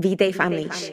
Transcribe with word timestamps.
Vítej 0.00 0.32
v 0.32 0.40
Unleash. 0.46 0.92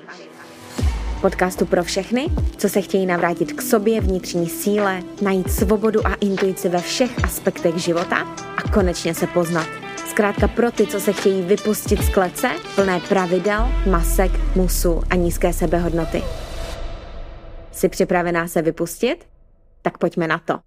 Podcastu 1.21 1.65
pro 1.65 1.83
všechny, 1.83 2.27
co 2.57 2.69
se 2.69 2.81
chtějí 2.81 3.05
navrátit 3.05 3.53
k 3.53 3.61
sobě, 3.61 4.01
vnitřní 4.01 4.49
síle, 4.49 5.03
najít 5.21 5.51
svobodu 5.51 6.07
a 6.07 6.13
intuici 6.13 6.69
ve 6.69 6.81
všech 6.81 7.23
aspektech 7.23 7.75
života 7.75 8.17
a 8.57 8.71
konečně 8.73 9.15
se 9.15 9.27
poznat. 9.27 9.67
Zkrátka 10.09 10.47
pro 10.47 10.71
ty, 10.71 10.87
co 10.87 10.99
se 10.99 11.13
chtějí 11.13 11.41
vypustit 11.41 12.01
z 12.01 12.13
klece, 12.13 12.51
plné 12.75 12.99
pravidel, 13.09 13.67
masek, 13.91 14.31
musu 14.55 15.01
a 15.09 15.15
nízké 15.15 15.53
sebehodnoty. 15.53 16.23
Jsi 17.71 17.89
připravená 17.89 18.47
se 18.47 18.61
vypustit? 18.61 19.27
Tak 19.81 19.97
pojďme 19.97 20.27
na 20.27 20.37
to. 20.37 20.59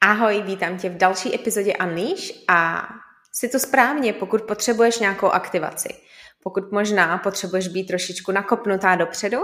Ahoj, 0.00 0.42
vítám 0.42 0.78
tě 0.78 0.88
v 0.88 0.96
další 0.96 1.34
epizodě 1.34 1.72
Unleash 1.76 2.30
a 2.48 2.88
si 3.32 3.48
to 3.48 3.58
správně, 3.58 4.12
pokud 4.12 4.42
potřebuješ 4.42 4.98
nějakou 4.98 5.26
aktivaci. 5.26 6.05
Pokud 6.46 6.72
možná 6.72 7.18
potřebuješ 7.18 7.68
být 7.68 7.84
trošičku 7.84 8.32
nakopnutá 8.32 8.96
dopředu 8.96 9.38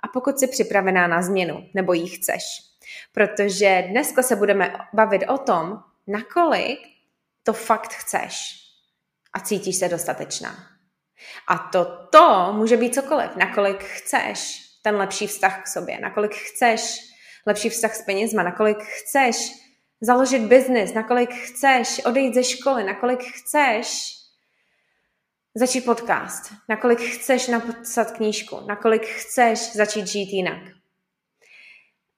a 0.00 0.08
pokud 0.08 0.38
jsi 0.38 0.46
připravená 0.46 1.06
na 1.06 1.22
změnu 1.22 1.68
nebo 1.74 1.92
ji 1.92 2.06
chceš. 2.06 2.42
Protože 3.12 3.84
dneska 3.90 4.22
se 4.22 4.36
budeme 4.36 4.72
bavit 4.92 5.24
o 5.28 5.38
tom, 5.38 5.78
nakolik 6.06 6.78
to 7.42 7.52
fakt 7.52 7.92
chceš 7.92 8.34
a 9.32 9.40
cítíš 9.40 9.76
se 9.76 9.88
dostatečná. 9.88 10.54
A 11.48 11.58
to 11.58 11.84
to 12.12 12.52
může 12.52 12.76
být 12.76 12.94
cokoliv, 12.94 13.36
nakolik 13.36 13.82
chceš 13.82 14.60
ten 14.82 14.96
lepší 14.96 15.26
vztah 15.26 15.62
k 15.62 15.66
sobě, 15.66 16.00
nakolik 16.00 16.34
chceš 16.34 16.98
lepší 17.46 17.68
vztah 17.68 17.94
s 17.94 18.02
penězma, 18.02 18.42
nakolik 18.42 18.78
chceš 18.82 19.52
založit 20.00 20.42
biznis, 20.42 20.94
nakolik 20.94 21.30
chceš 21.30 22.00
odejít 22.04 22.34
ze 22.34 22.44
školy, 22.44 22.84
nakolik 22.84 23.22
chceš 23.22 24.15
začít 25.56 25.80
podcast, 25.80 26.52
nakolik 26.68 27.00
chceš 27.00 27.48
napsat 27.48 28.10
knížku, 28.10 28.60
nakolik 28.68 29.06
chceš 29.06 29.72
začít 29.72 30.06
žít 30.06 30.32
jinak. 30.32 30.58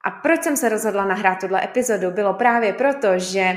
A 0.05 0.11
proč 0.11 0.43
jsem 0.43 0.57
se 0.57 0.69
rozhodla 0.69 1.05
nahrát 1.05 1.41
tuhle 1.41 1.65
epizodu? 1.65 2.11
Bylo 2.11 2.35
právě 2.35 2.73
proto, 2.73 3.19
že 3.19 3.57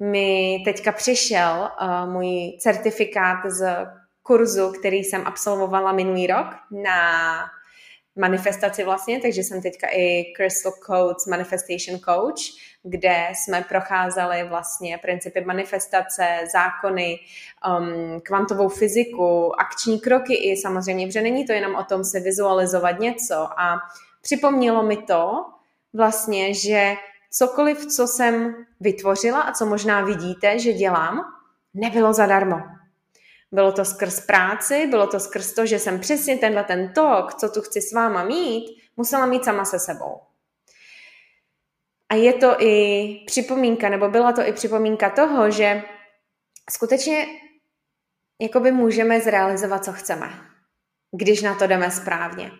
mi 0.00 0.62
teďka 0.64 0.92
přišel 0.92 1.70
uh, 1.82 2.12
můj 2.12 2.58
certifikát 2.60 3.38
z 3.46 3.86
kurzu, 4.22 4.72
který 4.78 4.96
jsem 4.96 5.26
absolvovala 5.26 5.92
minulý 5.92 6.26
rok 6.26 6.46
na 6.84 7.40
manifestaci 8.16 8.84
vlastně, 8.84 9.20
takže 9.20 9.40
jsem 9.40 9.62
teďka 9.62 9.86
i 9.92 10.32
Crystal 10.36 10.72
Codes 10.86 11.26
Manifestation 11.26 11.98
Coach, 11.98 12.40
kde 12.82 13.26
jsme 13.34 13.64
procházeli 13.68 14.48
vlastně 14.48 14.98
principy 14.98 15.40
manifestace, 15.40 16.24
zákony, 16.52 17.18
um, 17.78 18.20
kvantovou 18.20 18.68
fyziku, 18.68 19.60
akční 19.60 20.00
kroky 20.00 20.34
i 20.34 20.56
samozřejmě, 20.56 21.06
protože 21.06 21.22
není 21.22 21.46
to 21.46 21.52
jenom 21.52 21.74
o 21.74 21.84
tom 21.84 22.04
se 22.04 22.20
vizualizovat 22.20 22.98
něco 22.98 23.60
a 23.60 23.78
připomnělo 24.22 24.82
mi 24.82 24.96
to 24.96 25.46
vlastně, 25.94 26.54
že 26.54 26.94
cokoliv, 27.30 27.86
co 27.86 28.06
jsem 28.06 28.54
vytvořila 28.80 29.40
a 29.40 29.52
co 29.52 29.66
možná 29.66 30.00
vidíte, 30.00 30.58
že 30.58 30.72
dělám, 30.72 31.24
nebylo 31.74 32.12
zadarmo. 32.12 32.56
Bylo 33.52 33.72
to 33.72 33.84
skrz 33.84 34.20
práci, 34.26 34.86
bylo 34.86 35.06
to 35.06 35.20
skrz 35.20 35.54
to, 35.54 35.66
že 35.66 35.78
jsem 35.78 36.00
přesně 36.00 36.38
tenhle 36.38 36.64
ten 36.64 36.92
tok, 36.92 37.34
co 37.34 37.48
tu 37.48 37.60
chci 37.60 37.80
s 37.80 37.92
váma 37.92 38.24
mít, 38.24 38.82
musela 38.96 39.26
mít 39.26 39.44
sama 39.44 39.64
se 39.64 39.78
sebou. 39.78 40.29
A 42.10 42.14
je 42.14 42.32
to 42.32 42.62
i 42.62 43.24
připomínka, 43.26 43.88
nebo 43.88 44.08
byla 44.08 44.32
to 44.32 44.42
i 44.42 44.52
připomínka 44.52 45.10
toho, 45.10 45.50
že 45.50 45.82
skutečně 46.70 47.26
jakoby 48.40 48.72
můžeme 48.72 49.20
zrealizovat, 49.20 49.84
co 49.84 49.92
chceme, 49.92 50.30
když 51.20 51.42
na 51.42 51.54
to 51.54 51.66
jdeme 51.66 51.90
správně. 51.90 52.50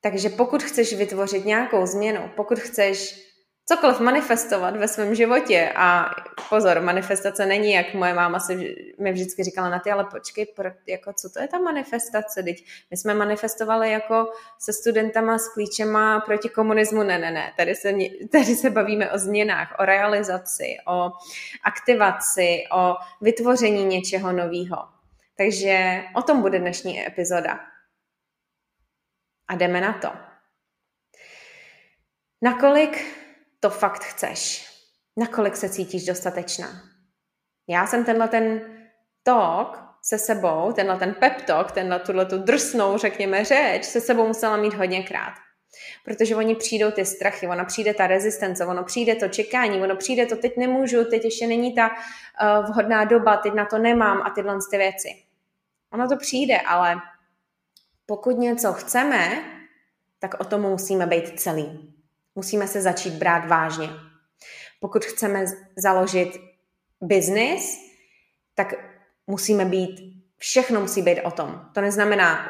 Takže 0.00 0.28
pokud 0.28 0.62
chceš 0.62 0.92
vytvořit 0.92 1.44
nějakou 1.44 1.86
změnu, 1.86 2.30
pokud 2.36 2.58
chceš 2.58 3.25
cokoliv 3.68 4.00
manifestovat 4.00 4.76
ve 4.76 4.88
svém 4.88 5.14
životě 5.14 5.72
a 5.76 6.10
pozor, 6.48 6.80
manifestace 6.80 7.46
není, 7.46 7.72
jak 7.72 7.94
moje 7.94 8.14
máma 8.14 8.40
si 8.40 8.76
mi 8.98 9.12
vždycky 9.12 9.44
říkala 9.44 9.68
na 9.68 9.78
ty, 9.78 9.90
ale 9.90 10.04
počkej, 10.04 10.46
pro, 10.46 10.70
jako 10.86 11.12
co 11.12 11.30
to 11.30 11.40
je 11.40 11.48
ta 11.48 11.58
manifestace? 11.58 12.42
Teď 12.42 12.64
my 12.90 12.96
jsme 12.96 13.14
manifestovali 13.14 13.92
jako 13.92 14.32
se 14.58 14.72
studentama 14.72 15.38
s 15.38 15.48
klíčema 15.48 16.20
proti 16.20 16.48
komunismu, 16.48 17.02
ne, 17.02 17.18
ne, 17.18 17.30
ne, 17.30 17.52
tady 17.56 17.74
se, 17.74 17.92
tady 18.32 18.44
se 18.44 18.70
bavíme 18.70 19.12
o 19.12 19.18
změnách, 19.18 19.74
o 19.78 19.84
realizaci, 19.84 20.76
o 20.86 21.10
aktivaci, 21.64 22.64
o 22.72 22.94
vytvoření 23.20 23.84
něčeho 23.84 24.32
nového. 24.32 24.88
Takže 25.36 26.02
o 26.14 26.22
tom 26.22 26.42
bude 26.42 26.58
dnešní 26.58 27.06
epizoda. 27.06 27.60
A 29.48 29.54
jdeme 29.54 29.80
na 29.80 29.92
to. 29.92 30.08
Nakolik 32.42 33.25
to 33.60 33.70
fakt 33.70 34.04
chceš. 34.04 34.68
Nakolik 35.16 35.56
se 35.56 35.68
cítíš 35.68 36.04
dostatečná. 36.04 36.68
Já 37.68 37.86
jsem 37.86 38.04
tenhle 38.04 38.28
ten 38.28 38.60
talk 39.22 39.86
se 40.02 40.18
sebou, 40.18 40.72
tenhle 40.72 40.96
ten 40.98 41.14
pep 41.14 41.42
talk, 41.42 41.72
tenhle 41.72 41.98
tuhle 41.98 42.26
tu 42.26 42.38
drsnou, 42.38 42.98
řekněme, 42.98 43.44
řeč, 43.44 43.84
se 43.84 44.00
sebou 44.00 44.26
musela 44.26 44.56
mít 44.56 44.74
hodněkrát. 44.74 45.32
Protože 46.04 46.36
oni 46.36 46.54
přijdou 46.54 46.90
ty 46.90 47.04
strachy, 47.04 47.48
ona 47.48 47.64
přijde 47.64 47.94
ta 47.94 48.06
rezistence, 48.06 48.66
ono 48.66 48.84
přijde 48.84 49.14
to 49.14 49.28
čekání, 49.28 49.82
ono 49.82 49.96
přijde 49.96 50.26
to, 50.26 50.36
teď 50.36 50.56
nemůžu, 50.56 51.04
teď 51.04 51.24
ještě 51.24 51.46
není 51.46 51.74
ta 51.74 51.90
uh, 51.90 52.66
vhodná 52.66 53.04
doba, 53.04 53.36
teď 53.36 53.54
na 53.54 53.64
to 53.64 53.78
nemám 53.78 54.22
a 54.22 54.30
tyhle 54.30 54.58
ty 54.70 54.76
věci. 54.76 55.08
Ono 55.92 56.08
to 56.08 56.16
přijde, 56.16 56.60
ale 56.60 56.96
pokud 58.06 58.38
něco 58.38 58.72
chceme, 58.72 59.44
tak 60.18 60.40
o 60.40 60.44
tom 60.44 60.60
musíme 60.60 61.06
být 61.06 61.40
celý 61.40 61.95
musíme 62.36 62.68
se 62.68 62.82
začít 62.82 63.12
brát 63.12 63.48
vážně. 63.48 63.90
Pokud 64.80 65.04
chceme 65.04 65.44
založit 65.76 66.40
biznis, 67.00 67.78
tak 68.54 68.74
musíme 69.26 69.64
být, 69.64 70.22
všechno 70.38 70.80
musí 70.80 71.02
být 71.02 71.20
o 71.20 71.30
tom. 71.30 71.70
To 71.74 71.80
neznamená 71.80 72.48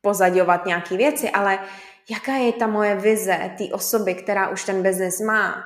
pozadovat 0.00 0.66
nějaké 0.66 0.96
věci, 0.96 1.30
ale 1.30 1.58
jaká 2.10 2.32
je 2.32 2.52
ta 2.52 2.66
moje 2.66 2.96
vize 2.96 3.54
té 3.58 3.64
osoby, 3.72 4.14
která 4.14 4.48
už 4.48 4.64
ten 4.64 4.82
biznis 4.82 5.20
má, 5.20 5.64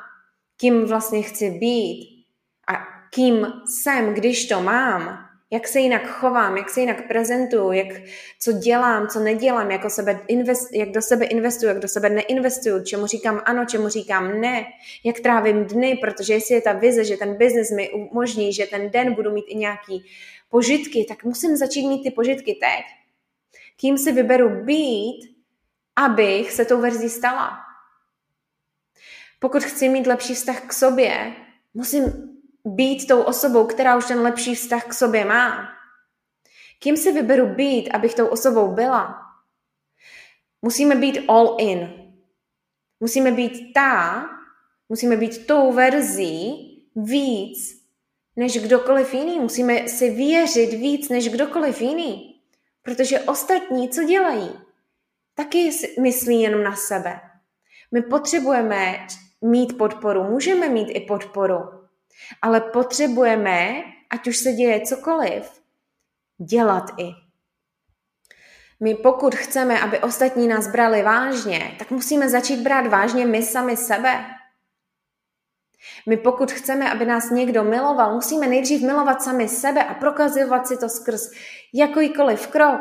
kým 0.57 0.85
vlastně 0.85 1.23
chci 1.23 1.51
být 1.51 2.25
a 2.69 2.75
kým 3.15 3.47
jsem, 3.67 4.15
když 4.15 4.49
to 4.49 4.63
mám, 4.63 5.28
jak 5.51 5.69
se 5.69 5.81
jinak 5.81 6.07
chovám, 6.07 6.57
jak 6.57 6.71
se 6.71 6.81
jinak 6.81 7.07
prezentuju, 7.09 7.73
jak, 7.73 7.87
co 8.41 8.53
dělám, 8.53 9.09
co 9.09 9.21
nedělám, 9.21 9.71
jak, 9.71 9.91
sebe 9.91 10.21
invest, 10.27 10.73
jak 10.73 10.91
do 10.91 11.03
sebe 11.03 11.25
investuju, 11.25 11.69
jak 11.69 11.79
do 11.79 11.89
sebe 11.89 12.11
neinvestuju, 12.11 12.85
čemu 12.85 13.07
říkám 13.07 13.43
ano, 13.45 13.65
čemu 13.65 13.89
říkám 13.89 14.41
ne, 14.41 14.67
jak 15.05 15.21
trávím 15.21 15.65
dny, 15.65 15.99
protože 16.01 16.35
jestli 16.35 16.55
je 16.55 16.61
ta 16.61 16.73
vize, 16.73 17.05
že 17.05 17.17
ten 17.17 17.35
biznis 17.35 17.71
mi 17.71 17.91
umožní, 17.91 18.53
že 18.53 18.67
ten 18.67 18.91
den 18.91 19.15
budu 19.15 19.33
mít 19.33 19.45
i 19.49 19.57
nějaký 19.57 20.05
požitky, 20.49 21.05
tak 21.09 21.25
musím 21.25 21.57
začít 21.57 21.89
mít 21.89 22.03
ty 22.03 22.11
požitky 22.11 22.55
teď. 22.55 22.85
Kým 23.77 23.99
si 23.99 24.13
vyberu 24.13 24.65
být, 24.65 25.35
abych 25.97 26.53
se 26.53 26.65
tou 26.65 26.81
verzí 26.81 27.09
stala. 27.09 27.59
Pokud 29.39 29.65
chci 29.65 29.89
mít 29.89 30.07
lepší 30.07 30.35
vztah 30.35 30.61
k 30.67 30.73
sobě, 30.73 31.33
musím 31.75 32.38
být 32.75 33.07
tou 33.07 33.23
osobou, 33.23 33.67
která 33.67 33.97
už 33.97 34.07
ten 34.07 34.21
lepší 34.21 34.55
vztah 34.55 34.85
k 34.85 34.95
sobě 34.95 35.25
má. 35.25 35.69
Kým 36.79 36.97
si 36.97 37.13
vyberu 37.13 37.47
být, 37.47 37.91
abych 37.91 38.15
tou 38.15 38.27
osobou 38.27 38.75
byla? 38.75 39.19
Musíme 40.63 40.95
být 40.95 41.19
all 41.29 41.57
in. 41.59 42.13
Musíme 43.01 43.31
být 43.31 43.73
ta, 43.75 44.25
musíme 44.89 45.17
být 45.17 45.47
tou 45.47 45.73
verzí 45.73 46.65
víc 46.97 47.79
než 48.37 48.63
kdokoliv 48.63 49.15
jiný. 49.15 49.41
Musíme 49.41 49.89
si 49.89 50.11
věřit 50.11 50.71
víc 50.71 51.09
než 51.09 51.29
kdokoliv 51.29 51.81
jiný. 51.81 52.41
Protože 52.83 53.21
ostatní, 53.21 53.89
co 53.89 54.05
dělají, 54.05 54.51
taky 55.35 55.71
myslí 56.01 56.41
jenom 56.41 56.63
na 56.63 56.77
sebe. 56.77 57.21
My 57.93 58.03
potřebujeme 58.03 59.07
mít 59.41 59.79
podporu, 59.79 60.25
můžeme 60.25 60.69
mít 60.69 60.91
i 60.91 61.01
podporu, 61.01 61.78
ale 62.43 62.61
potřebujeme, 62.61 63.83
ať 64.11 64.29
už 64.29 64.37
se 64.37 64.53
děje 64.53 64.81
cokoliv, 64.81 65.63
dělat 66.39 66.85
i. 66.97 67.11
My 68.81 68.95
pokud 68.95 69.35
chceme, 69.35 69.81
aby 69.81 69.99
ostatní 69.99 70.49
nás 70.49 70.69
brali 70.69 71.03
vážně, 71.03 71.75
tak 71.79 71.91
musíme 71.91 72.29
začít 72.29 72.61
brát 72.61 72.87
vážně 72.87 73.27
my 73.27 73.43
sami 73.43 73.77
sebe. 73.77 74.25
My 76.07 76.17
pokud 76.17 76.53
chceme, 76.53 76.91
aby 76.91 77.05
nás 77.05 77.31
někdo 77.31 77.65
miloval, 77.65 78.15
musíme 78.15 78.47
nejdřív 78.47 78.83
milovat 78.83 79.23
sami 79.23 79.49
sebe 79.49 79.85
a 79.85 79.95
prokazovat 79.95 80.67
si 80.67 80.77
to 80.77 80.89
skrz 80.89 81.31
jakýkoliv 81.75 82.47
krok. 82.47 82.81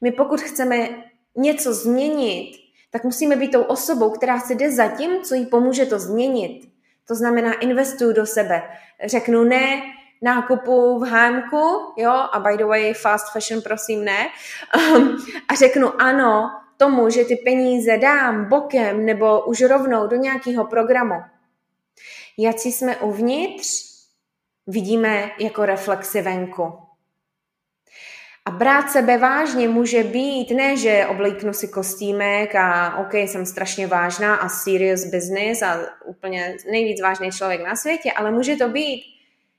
My 0.00 0.12
pokud 0.12 0.40
chceme 0.40 0.88
něco 1.36 1.74
změnit, 1.74 2.56
tak 2.90 3.04
musíme 3.04 3.36
být 3.36 3.52
tou 3.52 3.62
osobou, 3.62 4.10
která 4.10 4.40
si 4.40 4.54
jde 4.54 4.72
za 4.72 4.88
tím, 4.88 5.22
co 5.22 5.34
jí 5.34 5.46
pomůže 5.46 5.86
to 5.86 5.98
změnit. 5.98 6.75
To 7.08 7.14
znamená, 7.14 7.52
investuju 7.52 8.12
do 8.12 8.26
sebe. 8.26 8.62
Řeknu 9.04 9.44
ne 9.44 9.82
nákupu 10.22 10.98
v 10.98 11.08
hámku, 11.08 11.92
jo, 11.96 12.10
a 12.10 12.38
by 12.38 12.56
the 12.56 12.64
way, 12.64 12.94
fast 12.94 13.32
fashion 13.32 13.62
prosím 13.62 14.04
ne, 14.04 14.28
um, 14.96 15.16
a 15.48 15.54
řeknu 15.54 16.02
ano 16.02 16.50
tomu, 16.76 17.10
že 17.10 17.24
ty 17.24 17.36
peníze 17.36 17.98
dám 17.98 18.48
bokem 18.48 19.04
nebo 19.06 19.44
už 19.44 19.60
rovnou 19.60 20.06
do 20.06 20.16
nějakého 20.16 20.64
programu. 20.64 21.14
Jací 22.38 22.72
jsme 22.72 22.96
uvnitř, 22.96 23.68
vidíme 24.66 25.30
jako 25.40 25.66
reflexy 25.66 26.22
venku. 26.22 26.85
A 28.46 28.50
brát 28.50 28.90
sebe 28.90 29.18
vážně 29.18 29.68
může 29.68 30.04
být, 30.04 30.50
ne, 30.50 30.76
že 30.76 31.06
oblíknu 31.06 31.52
si 31.52 31.68
kostýmek 31.68 32.54
a 32.54 32.96
OK, 32.96 33.14
jsem 33.14 33.46
strašně 33.46 33.86
vážná 33.86 34.36
a 34.36 34.48
serious 34.48 35.04
business 35.04 35.62
a 35.62 35.78
úplně 36.04 36.56
nejvíc 36.70 37.02
vážný 37.02 37.30
člověk 37.30 37.64
na 37.64 37.76
světě, 37.76 38.12
ale 38.12 38.30
může 38.30 38.56
to 38.56 38.68
být, 38.68 39.02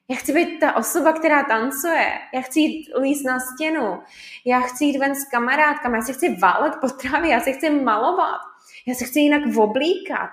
já 0.10 0.16
chci 0.16 0.34
být 0.34 0.60
ta 0.60 0.75
osoba, 0.75 1.13
která 1.13 1.44
tancuje. 1.44 2.12
Já 2.34 2.42
chci 2.42 2.60
jít 2.60 2.89
líst 3.00 3.25
na 3.25 3.39
stěnu. 3.39 4.01
Já 4.45 4.60
chci 4.60 4.86
jít 4.86 4.98
ven 4.98 5.16
s 5.16 5.30
kamarádkami. 5.30 5.98
Já 5.98 6.01
si 6.01 6.13
chci 6.13 6.36
válet 6.36 6.74
po 6.81 6.89
trávě. 6.89 7.31
Já 7.31 7.39
si 7.39 7.54
chci 7.54 7.69
malovat. 7.69 8.42
Já 8.86 8.94
se 8.94 9.06
chci 9.06 9.19
jinak 9.19 9.57
oblíkat. 9.57 10.30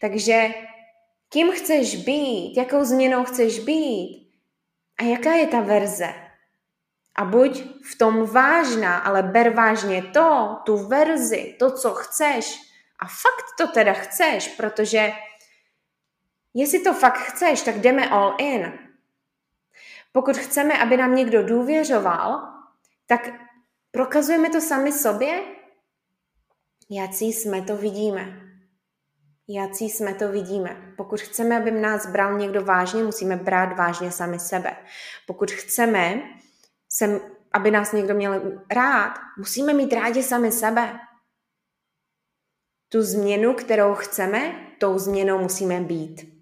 Takže 0.00 0.48
kým 1.28 1.50
chceš 1.52 1.96
být? 1.96 2.54
Jakou 2.56 2.84
změnou 2.84 3.24
chceš 3.24 3.58
být? 3.58 4.28
A 4.98 5.02
jaká 5.04 5.32
je 5.32 5.46
ta 5.46 5.60
verze? 5.60 6.14
A 7.14 7.24
buď 7.24 7.62
v 7.92 7.98
tom 7.98 8.26
vážná, 8.26 8.98
ale 8.98 9.22
ber 9.22 9.50
vážně 9.50 10.02
to, 10.02 10.58
tu 10.64 10.76
verzi, 10.88 11.56
to, 11.58 11.70
co 11.70 11.94
chceš. 11.94 12.58
A 12.98 13.06
fakt 13.06 13.46
to 13.58 13.66
teda 13.66 13.92
chceš, 13.92 14.48
protože 14.48 15.12
jestli 16.54 16.78
to 16.78 16.94
fakt 16.94 17.18
chceš, 17.18 17.62
tak 17.62 17.80
jdeme 17.80 18.08
all 18.08 18.34
in. 18.38 18.78
Pokud 20.12 20.36
chceme, 20.36 20.78
aby 20.78 20.96
nám 20.96 21.14
někdo 21.14 21.42
důvěřoval, 21.42 22.48
tak 23.06 23.28
prokazujeme 23.90 24.50
to 24.50 24.60
sami 24.60 24.92
sobě, 24.92 25.42
jací 26.90 27.32
jsme 27.32 27.62
to 27.62 27.76
vidíme. 27.76 28.38
Jací 29.48 29.90
jsme 29.90 30.14
to 30.14 30.28
vidíme. 30.28 30.94
Pokud 30.96 31.20
chceme, 31.20 31.58
aby 31.58 31.70
nás 31.70 32.06
bral 32.06 32.38
někdo 32.38 32.64
vážně, 32.64 33.02
musíme 33.02 33.36
brát 33.36 33.76
vážně 33.76 34.10
sami 34.10 34.38
sebe. 34.38 34.76
Pokud 35.26 35.50
chceme, 35.50 36.22
sem, 36.92 37.20
aby 37.52 37.70
nás 37.70 37.92
někdo 37.92 38.14
měl 38.14 38.62
rád, 38.70 39.14
musíme 39.38 39.74
mít 39.74 39.92
rádi 39.92 40.22
sami 40.22 40.52
sebe. 40.52 40.98
Tu 42.88 43.02
změnu, 43.02 43.54
kterou 43.54 43.94
chceme, 43.94 44.54
tou 44.78 44.98
změnou 44.98 45.38
musíme 45.38 45.80
být. 45.80 46.32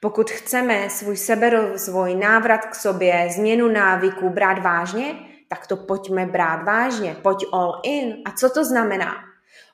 Pokud 0.00 0.30
chceme 0.30 0.90
svůj 0.90 1.16
seberozvoj, 1.16 2.14
návrat 2.14 2.66
k 2.66 2.74
sobě, 2.74 3.28
změnu 3.34 3.68
návyků 3.68 4.30
brát 4.30 4.58
vážně, 4.58 5.14
tak 5.48 5.66
to 5.66 5.76
pojďme 5.76 6.26
brát 6.26 6.62
vážně, 6.62 7.16
pojď 7.22 7.38
all 7.52 7.80
in. 7.84 8.22
A 8.24 8.32
co 8.32 8.50
to 8.50 8.64
znamená? 8.64 9.14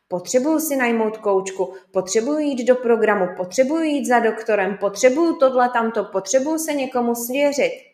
Potřebuju 0.08 0.60
si 0.60 0.76
najmout 0.76 1.19
koučku, 1.19 1.75
potřebuju 1.93 2.38
jít 2.38 2.64
do 2.64 2.75
programu, 2.75 3.28
potřebuju 3.37 3.82
jít 3.82 4.06
za 4.06 4.19
doktorem, 4.19 4.76
potřebuju 4.76 5.37
tohle 5.37 5.69
tamto, 5.69 6.05
potřebuju 6.05 6.58
se 6.58 6.75
někomu 6.75 7.14
svěřit. 7.14 7.94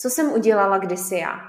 Co 0.00 0.10
jsem 0.10 0.32
udělala 0.32 0.78
kdysi 0.78 1.16
já? 1.16 1.40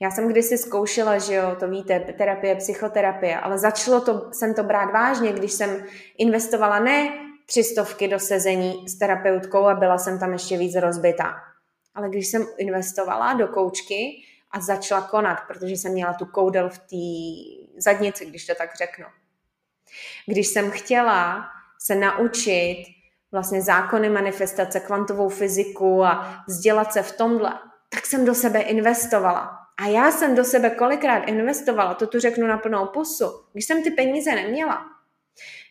Já 0.00 0.10
jsem 0.10 0.28
kdysi 0.28 0.58
zkoušela, 0.58 1.18
že 1.18 1.34
jo, 1.34 1.56
to 1.60 1.68
víte, 1.68 2.00
terapie, 2.00 2.56
psychoterapie, 2.56 3.40
ale 3.40 3.58
začalo 3.58 4.00
to, 4.00 4.32
jsem 4.32 4.54
to 4.54 4.62
brát 4.62 4.92
vážně, 4.92 5.32
když 5.32 5.52
jsem 5.52 5.84
investovala 6.18 6.78
ne 6.78 7.08
tři 7.46 7.64
stovky 7.64 8.08
do 8.08 8.18
sezení 8.18 8.88
s 8.88 8.98
terapeutkou 8.98 9.66
a 9.66 9.74
byla 9.74 9.98
jsem 9.98 10.18
tam 10.18 10.32
ještě 10.32 10.58
víc 10.58 10.74
rozbitá. 10.74 11.34
Ale 11.94 12.08
když 12.08 12.26
jsem 12.26 12.46
investovala 12.58 13.32
do 13.34 13.48
koučky 13.48 14.22
a 14.50 14.60
začala 14.60 15.02
konat, 15.02 15.38
protože 15.48 15.72
jsem 15.72 15.92
měla 15.92 16.14
tu 16.14 16.26
koudel 16.26 16.70
v 16.70 16.78
té 16.78 17.80
zadnici, 17.80 18.26
když 18.26 18.46
to 18.46 18.54
tak 18.54 18.76
řeknu. 18.76 19.06
Když 20.26 20.48
jsem 20.48 20.70
chtěla 20.70 21.48
se 21.78 21.94
naučit 21.94 22.95
vlastně 23.36 23.62
zákony 23.62 24.08
manifestace, 24.08 24.80
kvantovou 24.80 25.28
fyziku 25.28 26.04
a 26.04 26.44
vzdělat 26.48 26.92
se 26.92 27.02
v 27.02 27.16
tomhle, 27.16 27.52
tak 27.88 28.06
jsem 28.06 28.24
do 28.24 28.34
sebe 28.34 28.60
investovala. 28.60 29.58
A 29.78 29.86
já 29.86 30.10
jsem 30.10 30.34
do 30.34 30.44
sebe 30.44 30.70
kolikrát 30.70 31.18
investovala, 31.18 31.94
to 31.94 32.06
tu 32.06 32.20
řeknu 32.20 32.46
na 32.46 32.58
plnou 32.58 32.86
pusu, 32.86 33.24
když 33.52 33.64
jsem 33.64 33.82
ty 33.82 33.90
peníze 33.90 34.34
neměla. 34.34 34.84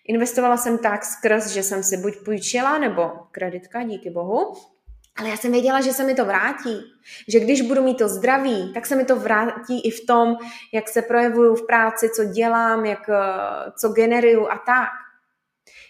Investovala 0.07 0.57
jsem 0.57 0.77
tak 0.77 1.06
skrz, 1.06 1.47
že 1.47 1.63
jsem 1.63 1.83
si 1.83 1.97
buď 1.97 2.13
půjčila, 2.25 2.77
nebo 2.77 3.12
kreditka, 3.31 3.83
díky 3.83 4.09
bohu, 4.09 4.53
ale 5.17 5.29
já 5.29 5.38
jsem 5.38 5.51
věděla, 5.51 5.81
že 5.81 5.94
se 5.94 6.03
mi 6.03 6.15
to 6.15 6.25
vrátí. 6.25 6.81
Že 7.27 7.39
když 7.39 7.62
budu 7.62 7.83
mít 7.83 7.97
to 7.97 8.07
zdraví, 8.07 8.73
tak 8.73 8.85
se 8.85 8.95
mi 8.95 9.06
to 9.06 9.15
vrátí 9.15 9.81
i 9.88 9.91
v 9.91 10.06
tom, 10.06 10.38
jak 10.73 10.89
se 10.89 11.01
projevuju 11.01 11.56
v 11.56 11.65
práci, 11.65 12.09
co 12.09 12.23
dělám, 12.23 12.85
jak, 12.85 13.09
co 13.77 13.89
generuju 13.89 14.47
a 14.47 14.57
tak. 14.65 15.05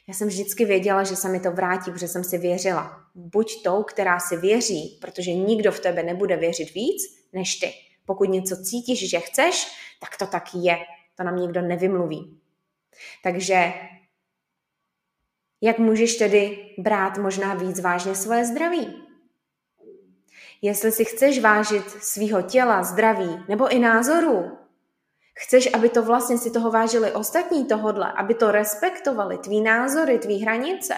Já 0.07 0.13
jsem 0.13 0.27
vždycky 0.27 0.65
věděla, 0.65 1.03
že 1.03 1.15
se 1.15 1.29
mi 1.29 1.39
to 1.39 1.51
vrátí, 1.51 1.91
protože 1.91 2.07
jsem 2.07 2.23
si 2.23 2.37
věřila. 2.37 3.03
Buď 3.15 3.63
tou, 3.63 3.83
která 3.83 4.19
si 4.19 4.37
věří, 4.37 4.97
protože 5.01 5.33
nikdo 5.33 5.71
v 5.71 5.79
tebe 5.79 6.03
nebude 6.03 6.37
věřit 6.37 6.73
víc 6.73 7.03
než 7.33 7.55
ty. 7.55 7.73
Pokud 8.05 8.29
něco 8.29 8.55
cítíš, 8.63 9.09
že 9.09 9.19
chceš, 9.19 9.67
tak 9.99 10.17
to 10.17 10.27
tak 10.27 10.43
je. 10.53 10.77
To 11.15 11.23
nám 11.23 11.37
nikdo 11.37 11.61
nevymluví. 11.61 12.39
Takže 13.23 13.73
jak 15.61 15.79
můžeš 15.79 16.15
tedy 16.15 16.69
brát 16.77 17.17
možná 17.17 17.53
víc 17.53 17.79
vážně 17.79 18.15
svoje 18.15 18.45
zdraví? 18.45 19.03
Jestli 20.61 20.91
si 20.91 21.05
chceš 21.05 21.39
vážit 21.39 21.89
svého 21.89 22.41
těla, 22.41 22.83
zdraví 22.83 23.43
nebo 23.49 23.67
i 23.67 23.79
názoru, 23.79 24.57
Chceš, 25.39 25.69
aby 25.73 25.89
to 25.89 26.03
vlastně 26.03 26.37
si 26.37 26.51
toho 26.51 26.71
vážili 26.71 27.11
ostatní 27.11 27.65
tohodle, 27.65 28.11
aby 28.11 28.33
to 28.33 28.51
respektovali, 28.51 29.37
tvý 29.37 29.61
názory, 29.61 30.19
tvý 30.19 30.41
hranice, 30.41 30.95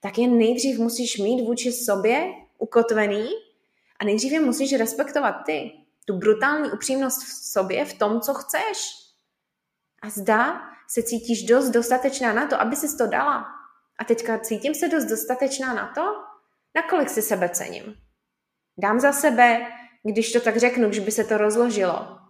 tak 0.00 0.18
je 0.18 0.28
nejdřív 0.28 0.78
musíš 0.78 1.18
mít 1.18 1.44
vůči 1.44 1.72
sobě 1.72 2.32
ukotvený 2.58 3.28
a 4.00 4.04
nejdřív 4.04 4.32
je 4.32 4.40
musíš 4.40 4.78
respektovat 4.78 5.32
ty. 5.46 5.72
Tu 6.04 6.16
brutální 6.16 6.70
upřímnost 6.70 7.22
v 7.22 7.32
sobě, 7.32 7.84
v 7.84 7.94
tom, 7.94 8.20
co 8.20 8.34
chceš. 8.34 8.78
A 10.02 10.10
zda 10.10 10.60
se 10.88 11.02
cítíš 11.02 11.42
dost 11.42 11.68
dostatečná 11.68 12.32
na 12.32 12.46
to, 12.46 12.60
aby 12.60 12.76
si 12.76 12.96
to 12.96 13.06
dala. 13.06 13.46
A 13.98 14.04
teďka 14.04 14.38
cítím 14.38 14.74
se 14.74 14.88
dost 14.88 15.04
dostatečná 15.04 15.74
na 15.74 15.92
to, 15.94 16.14
nakolik 16.74 17.10
si 17.10 17.22
sebe 17.22 17.48
cením. 17.48 17.94
Dám 18.78 19.00
za 19.00 19.12
sebe, 19.12 19.66
když 20.02 20.32
to 20.32 20.40
tak 20.40 20.56
řeknu, 20.56 20.88
když 20.88 20.98
by 20.98 21.10
se 21.10 21.24
to 21.24 21.38
rozložilo, 21.38 22.21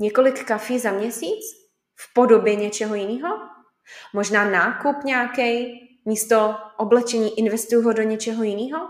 Několik 0.00 0.44
kafí 0.44 0.78
za 0.78 0.92
měsíc? 0.92 1.44
V 1.94 2.14
podobě 2.14 2.54
něčeho 2.54 2.94
jiného? 2.94 3.38
Možná 4.14 4.50
nákup 4.50 5.04
nějaký, 5.04 5.80
místo 6.04 6.56
oblečení 6.76 7.38
investuju 7.38 7.82
ho 7.82 7.92
do 7.92 8.02
něčeho 8.02 8.42
jiného? 8.42 8.88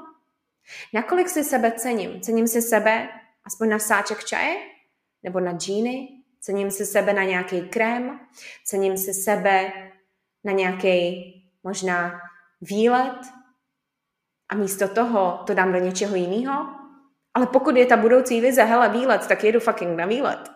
Nakolik 0.95 1.29
si 1.29 1.45
sebe 1.45 1.73
cením? 1.73 2.21
Cením 2.21 2.49
si 2.49 2.63
sebe 2.63 3.09
aspoň 3.45 3.69
na 3.69 3.79
sáček 3.79 4.25
čaje? 4.25 4.57
Nebo 5.23 5.41
na 5.41 5.53
džíny? 5.53 6.09
Cením 6.41 6.71
si 6.71 6.87
sebe 6.87 7.13
na 7.13 7.25
nějaký 7.25 7.61
krém? 7.61 8.21
Cením 8.65 8.97
si 8.97 9.15
sebe 9.15 9.73
na 10.45 10.53
nějaký 10.53 11.25
možná 11.63 12.21
výlet? 12.61 13.19
A 14.49 14.55
místo 14.55 14.89
toho 14.89 15.43
to 15.47 15.55
dám 15.55 15.73
do 15.73 15.79
něčeho 15.79 16.17
jiného? 16.17 16.80
Ale 17.35 17.47
pokud 17.47 17.77
je 17.77 17.87
ta 17.87 17.97
budoucí 17.97 18.41
vize, 18.41 18.63
hele, 18.65 18.89
výlet, 18.89 19.27
tak 19.27 19.45
jedu 19.45 19.61
fucking 19.61 19.97
na 19.97 20.07
výlet. 20.07 20.49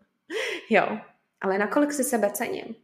jo, 0.70 0.98
ale 1.40 1.58
nakolik 1.58 1.92
si 1.92 2.04
sebe 2.04 2.30
cením? 2.30 2.74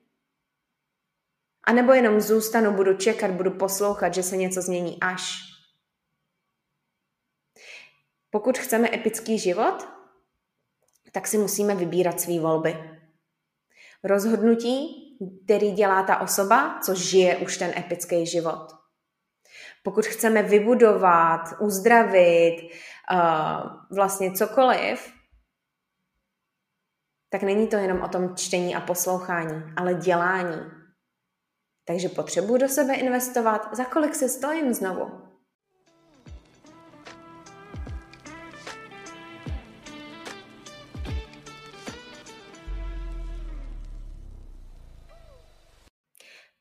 A 1.66 1.72
nebo 1.72 1.92
jenom 1.92 2.20
zůstanu, 2.20 2.72
budu 2.72 2.96
čekat, 2.96 3.30
budu 3.30 3.50
poslouchat, 3.50 4.14
že 4.14 4.22
se 4.22 4.36
něco 4.36 4.62
změní 4.62 4.98
až. 5.00 5.54
Pokud 8.30 8.58
chceme 8.58 8.88
epický 8.94 9.38
život, 9.38 9.88
tak 11.12 11.26
si 11.26 11.38
musíme 11.38 11.74
vybírat 11.74 12.20
své 12.20 12.40
volby. 12.40 13.00
Rozhodnutí, 14.04 15.04
který 15.44 15.72
dělá 15.72 16.02
ta 16.02 16.20
osoba, 16.20 16.80
co 16.84 16.94
žije 16.94 17.36
už 17.36 17.56
ten 17.56 17.74
epický 17.78 18.26
život. 18.26 18.72
Pokud 19.82 20.06
chceme 20.06 20.42
vybudovat, 20.42 21.40
uzdravit, 21.60 22.70
uh, 23.12 23.96
vlastně 23.96 24.32
cokoliv, 24.32 25.12
tak 27.30 27.42
není 27.42 27.68
to 27.68 27.76
jenom 27.76 28.02
o 28.02 28.08
tom 28.08 28.36
čtení 28.36 28.74
a 28.74 28.80
poslouchání, 28.80 29.62
ale 29.76 29.94
dělání. 29.94 30.70
Takže 31.86 32.08
potřebuji 32.08 32.56
do 32.56 32.68
sebe 32.68 32.94
investovat, 32.94 33.76
za 33.76 33.84
kolik 33.84 34.14
se 34.14 34.28
stojím 34.28 34.74
znovu. 34.74 35.33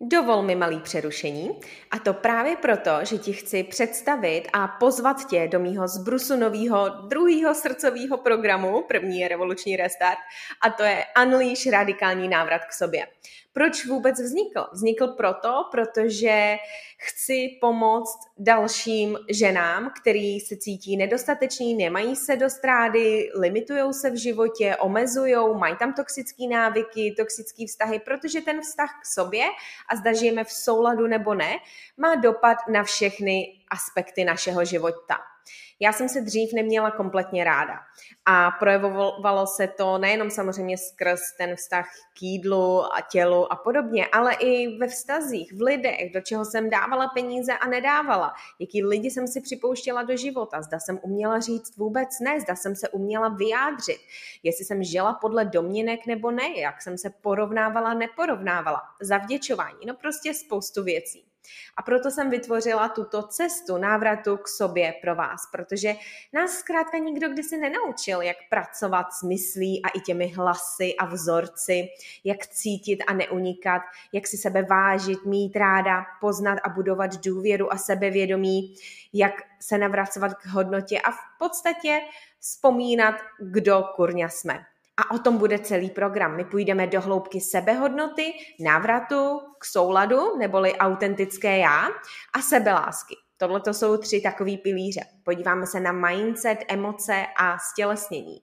Dovol 0.05 0.43
mi 0.43 0.55
malý 0.55 0.79
přerušení 0.79 1.59
a 1.91 1.99
to 1.99 2.13
právě 2.13 2.55
proto, 2.55 2.91
že 3.01 3.17
ti 3.17 3.33
chci 3.33 3.63
představit 3.63 4.43
a 4.53 4.67
pozvat 4.67 5.27
tě 5.29 5.47
do 5.47 5.59
mýho 5.59 5.87
zbrusu 5.87 6.35
nového 6.35 6.89
druhého 6.89 7.55
srdcového 7.55 8.17
programu, 8.17 8.83
první 8.87 9.19
je 9.19 9.27
revoluční 9.27 9.75
restart, 9.75 10.17
a 10.61 10.69
to 10.69 10.83
je 10.83 11.05
Unleash 11.23 11.67
radikální 11.71 12.29
návrat 12.29 12.65
k 12.65 12.73
sobě. 12.73 13.07
Proč 13.53 13.85
vůbec 13.85 14.19
vznikl? 14.19 14.67
Vznikl 14.71 15.07
proto, 15.07 15.65
protože 15.71 16.55
chci 16.97 17.57
pomoct 17.61 18.19
dalším 18.37 19.17
ženám, 19.29 19.91
který 20.01 20.39
se 20.39 20.57
cítí 20.57 20.97
nedostateční, 20.97 21.75
nemají 21.75 22.15
se 22.15 22.35
do 22.35 22.49
strády, 22.49 23.29
limitují 23.35 23.93
se 23.93 24.09
v 24.09 24.15
životě, 24.15 24.75
omezují, 24.79 25.35
mají 25.59 25.75
tam 25.75 25.93
toxické 25.93 26.47
návyky, 26.47 27.15
toxické 27.17 27.65
vztahy, 27.67 27.99
protože 27.99 28.41
ten 28.41 28.61
vztah 28.61 28.89
k 29.01 29.05
sobě 29.05 29.43
a 29.89 29.95
zda 29.95 30.13
žijeme 30.13 30.43
v 30.43 30.51
souladu 30.51 31.07
nebo 31.07 31.33
ne, 31.33 31.57
má 31.97 32.15
dopad 32.15 32.57
na 32.69 32.83
všechny 32.83 33.59
aspekty 33.71 34.25
našeho 34.25 34.65
života. 34.65 35.32
Já 35.79 35.93
jsem 35.93 36.09
se 36.09 36.21
dřív 36.21 36.53
neměla 36.53 36.91
kompletně 36.91 37.43
ráda 37.43 37.79
a 38.25 38.51
projevovalo 38.51 39.47
se 39.47 39.67
to 39.67 39.97
nejenom 39.97 40.29
samozřejmě 40.29 40.77
skrz 40.77 41.21
ten 41.37 41.55
vztah 41.55 41.85
k 42.17 42.21
jídlu 42.21 42.83
a 42.83 43.01
tělu 43.11 43.53
a 43.53 43.55
podobně, 43.55 44.07
ale 44.07 44.33
i 44.33 44.77
ve 44.77 44.87
vztazích, 44.87 45.53
v 45.53 45.61
lidech, 45.61 46.13
do 46.13 46.21
čeho 46.21 46.45
jsem 46.45 46.69
dávala 46.69 47.07
peníze 47.07 47.53
a 47.53 47.67
nedávala, 47.67 48.33
jaký 48.59 48.83
lidi 48.83 49.11
jsem 49.11 49.27
si 49.27 49.41
připouštěla 49.41 50.03
do 50.03 50.17
života, 50.17 50.61
zda 50.61 50.79
jsem 50.79 50.99
uměla 51.01 51.39
říct 51.39 51.77
vůbec 51.77 52.09
ne, 52.19 52.39
zda 52.41 52.55
jsem 52.55 52.75
se 52.75 52.89
uměla 52.89 53.29
vyjádřit, 53.29 53.99
jestli 54.43 54.65
jsem 54.65 54.83
žila 54.83 55.13
podle 55.13 55.45
domněnek 55.45 56.05
nebo 56.07 56.31
ne, 56.31 56.59
jak 56.59 56.81
jsem 56.81 56.97
se 56.97 57.09
porovnávala, 57.09 57.93
neporovnávala, 57.93 58.81
zavděčování, 59.01 59.85
no 59.87 59.93
prostě 59.95 60.33
spoustu 60.33 60.83
věcí. 60.83 61.32
A 61.77 61.81
proto 61.81 62.11
jsem 62.11 62.29
vytvořila 62.29 62.89
tuto 62.89 63.23
cestu 63.23 63.77
návratu 63.77 64.37
k 64.37 64.47
sobě 64.47 64.93
pro 65.01 65.15
vás, 65.15 65.47
protože 65.51 65.95
nás 66.33 66.51
zkrátka 66.51 66.97
nikdo 66.97 67.29
kdysi 67.29 67.57
nenaučil, 67.57 68.21
jak 68.21 68.37
pracovat 68.49 69.13
s 69.13 69.23
myslí 69.23 69.85
a 69.85 69.89
i 69.89 69.99
těmi 69.99 70.27
hlasy 70.27 70.95
a 70.95 71.05
vzorci, 71.05 71.89
jak 72.23 72.47
cítit 72.47 73.03
a 73.07 73.13
neunikat, 73.13 73.81
jak 74.13 74.27
si 74.27 74.37
sebe 74.37 74.63
vážit, 74.63 75.25
mít 75.25 75.55
ráda, 75.55 76.05
poznat 76.21 76.59
a 76.63 76.69
budovat 76.69 77.25
důvěru 77.25 77.73
a 77.73 77.77
sebevědomí, 77.77 78.75
jak 79.13 79.33
se 79.59 79.77
navracovat 79.77 80.33
k 80.33 80.45
hodnotě 80.45 81.01
a 81.01 81.11
v 81.11 81.19
podstatě 81.39 81.99
vzpomínat, 82.39 83.15
kdo 83.39 83.83
kurňa 83.95 84.29
jsme. 84.29 84.65
A 84.97 85.11
o 85.11 85.19
tom 85.19 85.37
bude 85.37 85.59
celý 85.59 85.89
program. 85.89 86.35
My 86.35 86.45
půjdeme 86.45 86.87
do 86.87 87.01
hloubky 87.01 87.41
sebehodnoty, 87.41 88.33
návratu 88.59 89.39
k 89.59 89.65
souladu, 89.65 90.37
neboli 90.37 90.73
autentické 90.73 91.57
já 91.57 91.87
a 92.33 92.41
sebelásky. 92.41 93.15
Tohle 93.37 93.61
to 93.61 93.73
jsou 93.73 93.97
tři 93.97 94.21
takové 94.21 94.57
pilíře. 94.57 95.01
Podíváme 95.23 95.67
se 95.67 95.79
na 95.79 95.91
mindset, 95.91 96.59
emoce 96.67 97.25
a 97.37 97.57
stělesnění. 97.57 98.37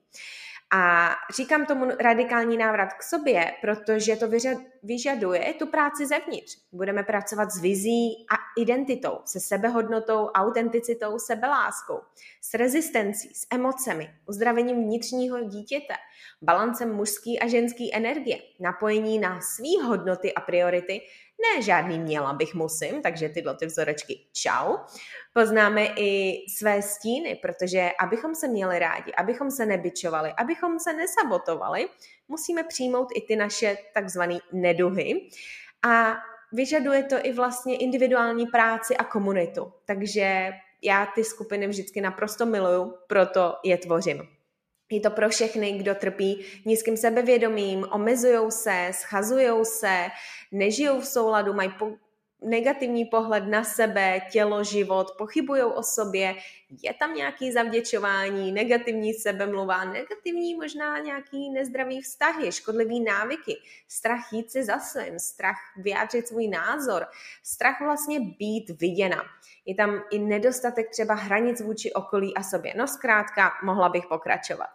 A 0.73 1.11
říkám 1.35 1.65
tomu 1.65 1.85
radikální 1.99 2.57
návrat 2.57 2.93
k 2.93 3.03
sobě, 3.03 3.51
protože 3.61 4.15
to 4.15 4.25
vyžaduje 4.83 5.53
tu 5.53 5.67
práci 5.67 6.05
zevnitř. 6.07 6.57
Budeme 6.71 7.03
pracovat 7.03 7.51
s 7.51 7.61
vizí 7.61 8.25
a 8.31 8.35
identitou, 8.61 9.19
se 9.25 9.39
sebehodnotou, 9.39 10.27
autenticitou, 10.27 11.19
sebeláskou, 11.19 11.99
s 12.41 12.53
rezistencí, 12.53 13.33
s 13.33 13.47
emocemi, 13.53 14.09
uzdravením 14.27 14.83
vnitřního 14.83 15.41
dítěte, 15.41 15.93
balancem 16.41 16.95
mužský 16.95 17.39
a 17.39 17.47
ženský 17.47 17.95
energie, 17.95 18.37
napojení 18.59 19.19
na 19.19 19.41
svý 19.41 19.77
hodnoty 19.85 20.33
a 20.33 20.41
priority, 20.41 21.01
ne 21.41 21.61
žádný 21.61 21.99
měla 21.99 22.33
bych 22.33 22.53
musím, 22.55 23.01
takže 23.01 23.29
tyhle 23.29 23.55
ty 23.55 23.65
vzorečky 23.65 24.19
čau. 24.33 24.77
Poznáme 25.33 25.85
i 25.85 26.37
své 26.57 26.81
stíny, 26.81 27.39
protože 27.41 27.89
abychom 27.99 28.35
se 28.35 28.47
měli 28.47 28.79
rádi, 28.79 29.11
abychom 29.17 29.51
se 29.51 29.65
nebyčovali, 29.65 30.33
abychom 30.37 30.79
se 30.79 30.93
nesabotovali, 30.93 31.87
musíme 32.27 32.63
přijmout 32.63 33.07
i 33.15 33.21
ty 33.21 33.35
naše 33.35 33.77
takzvané 33.93 34.37
neduhy. 34.51 35.29
A 35.83 36.13
vyžaduje 36.53 37.03
to 37.03 37.15
i 37.23 37.33
vlastně 37.33 37.77
individuální 37.77 38.45
práci 38.45 38.97
a 38.97 39.03
komunitu. 39.03 39.73
Takže 39.85 40.51
já 40.81 41.05
ty 41.05 41.23
skupiny 41.23 41.67
vždycky 41.67 42.01
naprosto 42.01 42.45
miluju, 42.45 42.97
proto 43.07 43.55
je 43.63 43.77
tvořím. 43.77 44.40
Je 44.91 44.99
to 44.99 45.09
pro 45.09 45.29
všechny, 45.29 45.71
kdo 45.71 45.95
trpí 45.95 46.45
nízkým 46.65 46.97
sebevědomím, 46.97 47.85
omezují 47.91 48.51
se, 48.51 48.87
schazují 48.91 49.65
se, 49.65 50.07
nežijou 50.51 50.99
v 50.99 51.07
souladu, 51.07 51.53
mají 51.53 51.69
po- 51.79 51.95
negativní 52.41 53.05
pohled 53.05 53.47
na 53.47 53.63
sebe, 53.63 54.21
tělo, 54.31 54.63
život, 54.63 55.11
pochybují 55.17 55.63
o 55.63 55.83
sobě, 55.83 56.35
je 56.83 56.93
tam 56.93 57.13
nějaký 57.13 57.51
zavděčování, 57.51 58.51
negativní 58.51 59.13
sebemluva, 59.13 59.83
negativní 59.83 60.55
možná 60.55 60.99
nějaký 60.99 61.49
nezdravý 61.49 62.01
vztahy, 62.01 62.51
škodlivý 62.51 62.99
návyky, 62.99 63.57
strach 63.87 64.33
jít 64.33 64.51
si 64.51 64.63
za 64.63 64.79
svým, 64.79 65.19
strach 65.19 65.57
vyjádřit 65.77 66.27
svůj 66.27 66.47
názor, 66.47 67.07
strach 67.43 67.81
vlastně 67.81 68.19
být 68.19 68.81
viděna. 68.81 69.23
Je 69.65 69.75
tam 69.75 70.03
i 70.11 70.19
nedostatek 70.19 70.89
třeba 70.89 71.13
hranic 71.13 71.61
vůči 71.61 71.93
okolí 71.93 72.35
a 72.35 72.43
sobě. 72.43 72.73
No 72.77 72.87
zkrátka, 72.87 73.51
mohla 73.63 73.89
bych 73.89 74.05
pokračovat. 74.05 74.67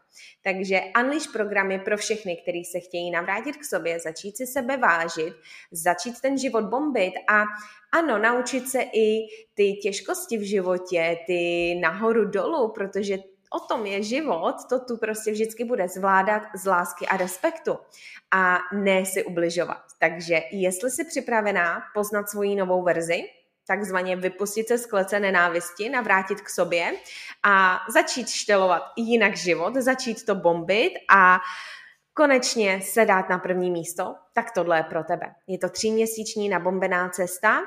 Takže 0.42 0.80
Unleash 1.00 1.32
program 1.32 1.70
je 1.70 1.78
pro 1.78 1.96
všechny, 1.96 2.36
kteří 2.42 2.64
se 2.64 2.80
chtějí 2.80 3.10
navrátit 3.10 3.56
k 3.56 3.64
sobě, 3.64 4.00
začít 4.00 4.36
si 4.36 4.46
sebe 4.46 4.76
vážit, 4.76 5.34
začít 5.72 6.20
ten 6.20 6.38
život 6.38 6.64
bombit 6.64 7.14
a 7.28 7.44
ano, 7.92 8.18
naučit 8.18 8.68
se 8.68 8.82
i 8.82 9.26
ty 9.54 9.72
těžkosti 9.72 10.38
v 10.38 10.48
životě, 10.48 11.18
ty 11.26 11.74
nahoru 11.80 12.24
dolů, 12.24 12.72
protože 12.72 13.18
o 13.50 13.60
tom 13.60 13.86
je 13.86 14.02
život, 14.02 14.54
to 14.68 14.80
tu 14.80 14.96
prostě 14.96 15.32
vždycky 15.32 15.64
bude 15.64 15.88
zvládat 15.88 16.42
z 16.54 16.66
lásky 16.66 17.06
a 17.06 17.16
respektu 17.16 17.78
a 18.30 18.58
ne 18.74 19.06
si 19.06 19.24
ubližovat. 19.24 19.82
Takže 19.98 20.42
jestli 20.52 20.90
jsi 20.90 21.04
připravená 21.04 21.82
poznat 21.94 22.30
svoji 22.30 22.56
novou 22.56 22.82
verzi, 22.82 23.24
takzvaně 23.66 24.16
vypustit 24.16 24.68
se 24.68 24.78
z 24.78 24.86
klece 24.86 25.20
nenávisti, 25.20 25.88
navrátit 25.88 26.40
k 26.40 26.50
sobě 26.50 26.92
a 27.42 27.80
začít 27.92 28.28
štelovat 28.28 28.82
jinak 28.96 29.36
život, 29.36 29.74
začít 29.74 30.24
to 30.24 30.34
bombit 30.34 30.92
a 31.10 31.38
konečně 32.16 32.80
se 32.82 33.04
dát 33.04 33.28
na 33.28 33.38
první 33.38 33.70
místo, 33.70 34.14
tak 34.32 34.50
tohle 34.50 34.78
je 34.78 34.82
pro 34.82 35.04
tebe. 35.04 35.34
Je 35.46 35.58
to 35.58 35.68
tříměsíční 35.68 36.48
nabombená 36.48 37.08
cesta, 37.08 37.60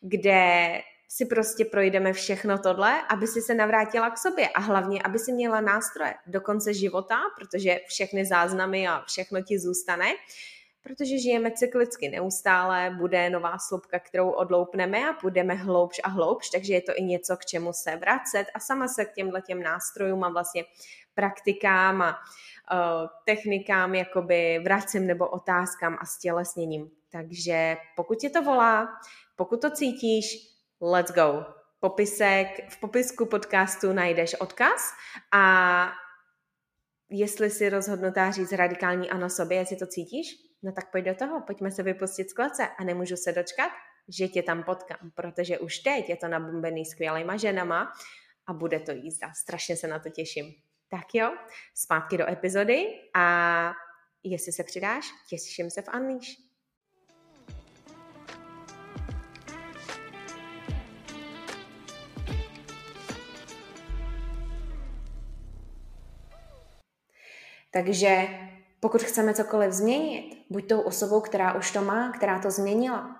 kde 0.00 0.68
si 1.08 1.26
prostě 1.26 1.64
projdeme 1.64 2.12
všechno 2.12 2.58
tohle, 2.58 3.02
aby 3.08 3.26
si 3.26 3.42
se 3.42 3.54
navrátila 3.54 4.10
k 4.10 4.18
sobě 4.18 4.48
a 4.48 4.60
hlavně, 4.60 5.02
aby 5.02 5.18
si 5.18 5.32
měla 5.32 5.60
nástroje 5.60 6.14
do 6.26 6.40
konce 6.40 6.74
života, 6.74 7.20
protože 7.38 7.80
všechny 7.86 8.24
záznamy 8.24 8.88
a 8.88 9.04
všechno 9.06 9.42
ti 9.42 9.58
zůstane, 9.58 10.06
protože 10.82 11.18
žijeme 11.18 11.50
cyklicky 11.50 12.08
neustále, 12.08 12.96
bude 12.98 13.30
nová 13.30 13.58
slupka, 13.58 13.98
kterou 13.98 14.30
odloupneme 14.30 15.08
a 15.08 15.12
půjdeme 15.12 15.54
hloubš 15.54 16.00
a 16.04 16.08
hloubš, 16.08 16.50
takže 16.50 16.74
je 16.74 16.82
to 16.82 16.92
i 16.96 17.02
něco, 17.02 17.36
k 17.36 17.44
čemu 17.44 17.72
se 17.72 17.96
vracet 17.96 18.46
a 18.54 18.60
sama 18.60 18.88
se 18.88 19.04
k 19.04 19.12
těmhle 19.12 19.42
těm 19.42 19.62
nástrojům 19.62 20.24
a 20.24 20.28
vlastně 20.28 20.64
praktikám 21.14 22.02
a 22.02 22.18
technikám 23.26 23.94
jakoby 23.94 24.60
vracím 24.64 25.06
nebo 25.06 25.28
otázkám 25.28 25.98
a 26.00 26.06
stělesněním. 26.06 26.90
Takže 27.12 27.76
pokud 27.96 28.18
tě 28.18 28.30
to 28.30 28.42
volá, 28.42 28.88
pokud 29.36 29.60
to 29.60 29.70
cítíš, 29.70 30.24
let's 30.80 31.12
go. 31.12 31.46
Popisek, 31.80 32.48
v 32.70 32.80
popisku 32.80 33.26
podcastu 33.26 33.92
najdeš 33.92 34.34
odkaz 34.34 34.92
a 35.32 35.92
jestli 37.10 37.50
si 37.50 37.68
rozhodnutá 37.68 38.30
říct 38.30 38.52
radikální 38.52 39.10
ano 39.10 39.30
sobě, 39.30 39.58
jestli 39.58 39.76
to 39.76 39.86
cítíš, 39.86 40.26
no 40.62 40.72
tak 40.72 40.90
pojď 40.90 41.04
do 41.04 41.14
toho, 41.14 41.40
pojďme 41.40 41.70
se 41.70 41.82
vypustit 41.82 42.30
z 42.30 42.32
klece 42.32 42.68
a 42.78 42.84
nemůžu 42.84 43.16
se 43.16 43.32
dočkat, 43.32 43.70
že 44.08 44.28
tě 44.28 44.42
tam 44.42 44.62
potkám, 44.62 45.10
protože 45.14 45.58
už 45.58 45.78
teď 45.78 46.08
je 46.08 46.16
to 46.16 46.28
nabombený 46.28 46.84
skvělýma 46.84 47.36
ženama 47.36 47.92
a 48.46 48.52
bude 48.52 48.80
to 48.80 48.92
jízda. 48.92 49.32
Strašně 49.32 49.76
se 49.76 49.88
na 49.88 49.98
to 49.98 50.10
těším. 50.10 50.54
Tak 50.94 51.14
jo, 51.14 51.36
zpátky 51.74 52.18
do 52.18 52.30
epizody 52.30 52.86
a 53.14 53.72
jestli 54.24 54.52
se 54.52 54.64
přidáš, 54.64 55.06
těším 55.28 55.70
se 55.70 55.82
v 55.82 55.88
Unleash. 55.94 56.26
Takže 67.70 68.28
pokud 68.80 69.02
chceme 69.02 69.34
cokoliv 69.34 69.72
změnit, 69.72 70.44
buď 70.50 70.68
tou 70.68 70.80
osobou, 70.80 71.20
která 71.20 71.54
už 71.54 71.70
to 71.70 71.82
má, 71.82 72.12
která 72.12 72.38
to 72.38 72.50
změnila. 72.50 73.16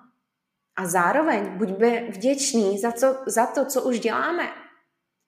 A 0.75 0.85
zároveň 0.87 1.57
buďme 1.57 2.11
vděční 2.11 2.79
za, 2.79 2.91
co, 2.91 3.23
za 3.25 3.45
to, 3.45 3.65
co 3.65 3.83
už 3.83 3.99
děláme, 3.99 4.53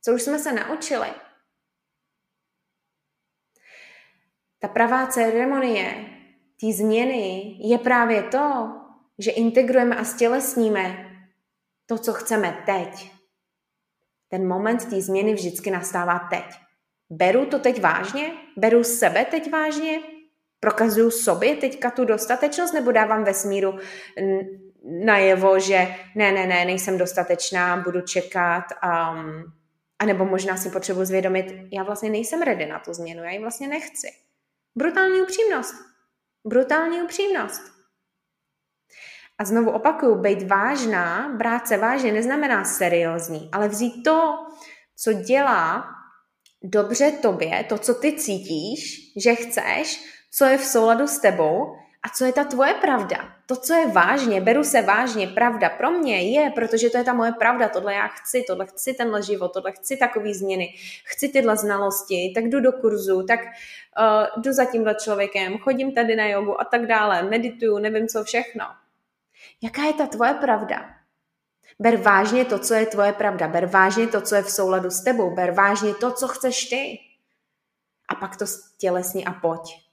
co 0.02 0.14
už 0.14 0.22
jsme 0.22 0.40
se 0.40 0.52
naučili. 0.52 1.27
Ta 4.60 4.68
pravá 4.68 5.08
ceremonie 5.08 6.06
té 6.62 6.74
změny 6.74 7.56
je 7.60 7.78
právě 7.78 8.24
to, 8.24 8.76
že 9.20 9.32
integrujeme 9.32 9.96
a 9.96 10.04
stělesníme 10.04 11.12
to, 11.86 11.98
co 11.98 12.14
chceme 12.14 12.64
teď. 12.66 13.12
Ten 14.30 14.48
moment 14.48 14.90
té 14.90 15.02
změny 15.02 15.34
vždycky 15.34 15.72
nastává 15.72 16.20
teď. 16.20 16.46
Beru 17.10 17.46
to 17.46 17.60
teď 17.60 17.82
vážně? 17.82 18.32
Beru 18.58 18.84
sebe 18.84 19.26
teď 19.26 19.52
vážně? 19.52 20.00
Prokazuju 20.60 21.12
sobě 21.12 21.56
teďka 21.56 21.92
tu 21.92 22.06
dostatečnost 22.06 22.74
nebo 22.74 22.92
dávám 22.92 23.24
vesmíru 23.24 23.80
najevo, 25.06 25.60
že 25.60 25.88
ne, 26.16 26.32
ne, 26.32 26.48
ne, 26.48 26.66
nejsem 26.66 26.98
dostatečná, 26.98 27.78
budu 27.78 28.02
čekat 28.02 28.64
um, 28.84 29.44
a 30.00 30.06
nebo 30.06 30.26
možná 30.26 30.58
si 30.58 30.70
potřebuji 30.70 31.06
zvědomit, 31.06 31.46
já 31.74 31.84
vlastně 31.84 32.10
nejsem 32.10 32.42
ready 32.42 32.66
na 32.66 32.80
tu 32.80 32.94
změnu, 32.94 33.24
já 33.24 33.30
ji 33.30 33.40
vlastně 33.40 33.68
nechci. 33.68 34.08
Brutální 34.78 35.22
upřímnost. 35.22 35.76
Brutální 36.46 37.02
upřímnost. 37.02 37.62
A 39.38 39.46
znovu 39.46 39.72
opakuju, 39.72 40.16
být 40.16 40.48
vážná, 40.48 41.34
brát 41.38 41.68
se 41.68 41.78
vážně, 41.78 42.12
neznamená 42.12 42.64
seriózní, 42.64 43.50
ale 43.54 43.68
vzít 43.68 44.04
to, 44.04 44.34
co 44.96 45.14
dělá 45.14 45.86
dobře 46.64 47.12
tobě, 47.12 47.66
to, 47.70 47.78
co 47.78 47.94
ty 47.94 48.14
cítíš, 48.14 48.98
že 49.24 49.36
chceš, 49.36 50.06
co 50.32 50.46
je 50.46 50.58
v 50.58 50.66
souladu 50.66 51.08
s 51.08 51.20
tebou 51.20 51.76
a 52.08 52.10
co 52.10 52.26
je 52.26 52.34
ta 52.34 52.44
tvoje 52.44 52.74
pravda. 52.74 53.18
To, 53.46 53.56
co 53.56 53.74
je 53.74 53.88
vážně, 53.88 54.42
beru 54.42 54.64
se 54.64 54.82
vážně, 54.82 55.28
pravda 55.28 55.70
pro 55.70 55.92
mě 55.92 56.32
je, 56.32 56.50
protože 56.50 56.90
to 56.90 56.98
je 56.98 57.04
ta 57.04 57.14
moje 57.14 57.32
pravda, 57.32 57.70
tohle 57.70 57.94
já 57.94 58.08
chci, 58.08 58.44
tohle 58.48 58.66
chci 58.66 58.94
tenhle 58.94 59.24
život, 59.24 59.54
tohle 59.54 59.72
chci 59.72 59.98
takový 59.98 60.34
změny, 60.34 60.74
chci 61.04 61.30
tyhle 61.30 61.58
znalosti, 61.58 62.32
tak 62.36 62.44
jdu 62.44 62.60
do 62.60 62.72
kurzu, 62.72 63.24
tak 63.24 63.40
uh, 63.40 64.44
jdu 64.44 64.54
za 64.54 64.66
tímhle 64.66 64.96
člověkem, 64.96 65.58
chodím 65.58 65.92
tady 65.92 66.16
na 66.16 66.28
jogu 66.28 66.62
a 66.62 66.64
tak 66.64 66.86
dále, 66.86 67.24
medituju, 67.24 67.78
nevím 67.78 68.08
co 68.08 68.24
všechno. 68.24 68.66
Jaká 69.64 69.84
je 69.84 69.94
ta 69.94 70.08
tvoje 70.08 70.34
pravda? 70.34 70.90
Ber 71.80 71.98
vážně 71.98 72.46
to, 72.46 72.60
co 72.60 72.74
je 72.74 72.86
tvoje 72.86 73.14
pravda, 73.14 73.48
ber 73.48 73.66
vážně 73.66 74.08
to, 74.08 74.22
co 74.22 74.36
je 74.36 74.44
v 74.44 74.52
souladu 74.52 74.90
s 74.90 75.04
tebou, 75.04 75.36
ber 75.36 75.52
vážně 75.52 75.94
to, 75.94 76.12
co 76.12 76.28
chceš 76.28 76.66
ty. 76.66 77.00
A 78.10 78.16
pak 78.16 78.38
to 78.38 78.46
tělesně 78.78 79.24
a 79.26 79.32
pojď. 79.34 79.87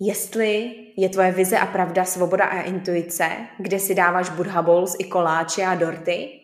Jestli 0.00 0.50
je 0.96 1.08
tvoje 1.08 1.32
vize 1.32 1.58
a 1.58 1.66
pravda 1.66 2.04
svoboda 2.04 2.44
a 2.44 2.60
intuice, 2.60 3.48
kde 3.58 3.78
si 3.78 3.94
dáváš 3.94 4.30
Buddha 4.30 4.62
Bowls 4.62 4.96
i 4.98 5.04
koláče 5.04 5.62
a 5.62 5.74
dorty, 5.74 6.40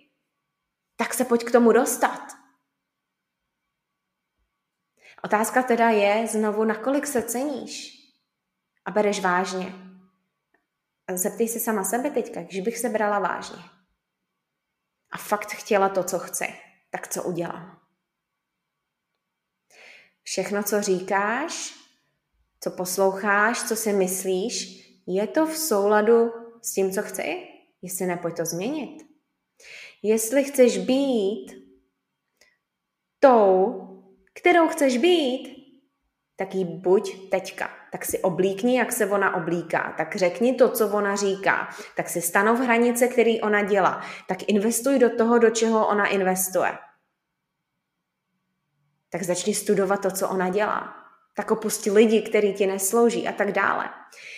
tak 0.96 1.14
se 1.14 1.24
pojď 1.24 1.44
k 1.44 1.52
tomu 1.52 1.72
dostat. 1.72 2.20
Otázka 5.24 5.62
teda 5.62 5.90
je 5.90 6.26
znovu, 6.26 6.64
nakolik 6.64 7.06
se 7.06 7.22
ceníš 7.22 7.92
a 8.84 8.90
bereš 8.90 9.20
vážně. 9.20 9.74
Zeptej 11.14 11.48
se 11.48 11.60
sama 11.60 11.84
sebe 11.84 12.10
teďka, 12.10 12.42
když 12.42 12.60
bych 12.60 12.78
se 12.78 12.88
brala 12.88 13.18
vážně 13.18 13.62
a 15.10 15.18
fakt 15.18 15.50
chtěla 15.52 15.88
to, 15.88 16.04
co 16.04 16.18
chci, 16.18 16.46
tak 16.90 17.08
co 17.08 17.22
udělám? 17.22 17.80
Všechno, 20.22 20.62
co 20.62 20.82
říkáš, 20.82 21.74
co 22.60 22.70
posloucháš, 22.70 23.62
co 23.62 23.76
si 23.76 23.92
myslíš, 23.92 24.86
je 25.06 25.26
to 25.26 25.46
v 25.46 25.56
souladu 25.56 26.32
s 26.62 26.72
tím, 26.72 26.92
co 26.92 27.02
chci? 27.02 27.48
Jestli 27.82 28.06
ne, 28.06 28.16
pojď 28.16 28.36
to 28.36 28.44
změnit. 28.44 29.02
Jestli 30.02 30.44
chceš 30.44 30.78
být 30.78 31.52
tou, 33.20 33.82
kterou 34.34 34.68
chceš 34.68 34.98
být, 34.98 35.56
tak 36.36 36.54
jí 36.54 36.64
buď 36.64 37.30
teďka. 37.30 37.70
Tak 37.92 38.04
si 38.04 38.18
oblíkni, 38.18 38.78
jak 38.78 38.92
se 38.92 39.06
ona 39.06 39.36
oblíká. 39.36 39.94
Tak 39.96 40.16
řekni 40.16 40.54
to, 40.54 40.68
co 40.68 40.88
ona 40.88 41.16
říká. 41.16 41.68
Tak 41.96 42.08
si 42.08 42.22
stanov 42.22 42.60
hranice, 42.60 43.08
který 43.08 43.40
ona 43.40 43.62
dělá. 43.62 44.02
Tak 44.28 44.48
investuj 44.48 44.98
do 44.98 45.16
toho, 45.16 45.38
do 45.38 45.50
čeho 45.50 45.88
ona 45.88 46.06
investuje. 46.06 46.78
Tak 49.10 49.22
začni 49.22 49.54
studovat 49.54 50.02
to, 50.02 50.10
co 50.10 50.28
ona 50.28 50.48
dělá 50.48 51.05
tak 51.36 51.50
opusti 51.50 51.90
lidi, 51.90 52.22
který 52.22 52.54
ti 52.54 52.66
neslouží 52.66 53.28
a 53.28 53.32
tak 53.32 53.52
dále. 53.52 53.90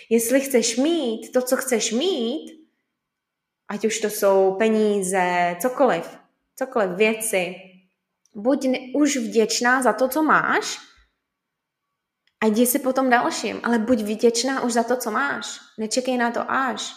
Jestli 0.09 0.41
chceš 0.41 0.77
mít 0.77 1.31
to, 1.31 1.41
co 1.41 1.57
chceš 1.57 1.91
mít, 1.91 2.67
ať 3.69 3.85
už 3.85 3.99
to 3.99 4.09
jsou 4.09 4.55
peníze, 4.59 5.55
cokoliv, 5.61 6.17
cokoliv, 6.55 6.89
věci, 6.89 7.55
buď 8.35 8.67
už 8.95 9.17
vděčná 9.17 9.81
za 9.81 9.93
to, 9.93 10.07
co 10.07 10.23
máš 10.23 10.77
a 12.41 12.45
jdi 12.45 12.65
si 12.65 12.79
potom 12.79 13.09
dalším, 13.09 13.61
ale 13.63 13.79
buď 13.79 14.01
vděčná 14.01 14.63
už 14.63 14.73
za 14.73 14.83
to, 14.83 14.97
co 14.97 15.11
máš. 15.11 15.59
Nečekej 15.77 16.17
na 16.17 16.31
to 16.31 16.51
až. 16.51 16.93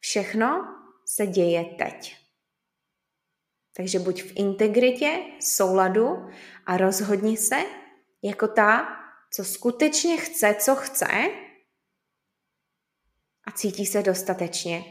Všechno 0.00 0.64
se 1.06 1.26
děje 1.26 1.64
teď. 1.64 2.16
Takže 3.76 3.98
buď 3.98 4.22
v 4.22 4.36
integritě, 4.36 5.18
souladu 5.40 6.26
a 6.66 6.76
rozhodni 6.76 7.36
se, 7.36 7.56
jako 8.22 8.48
ta, 8.48 8.96
co 9.34 9.44
skutečně 9.44 10.16
chce, 10.16 10.54
co 10.54 10.76
chce 10.76 11.06
a 13.46 13.52
cítí 13.54 13.86
se 13.86 14.02
dostatečně, 14.02 14.84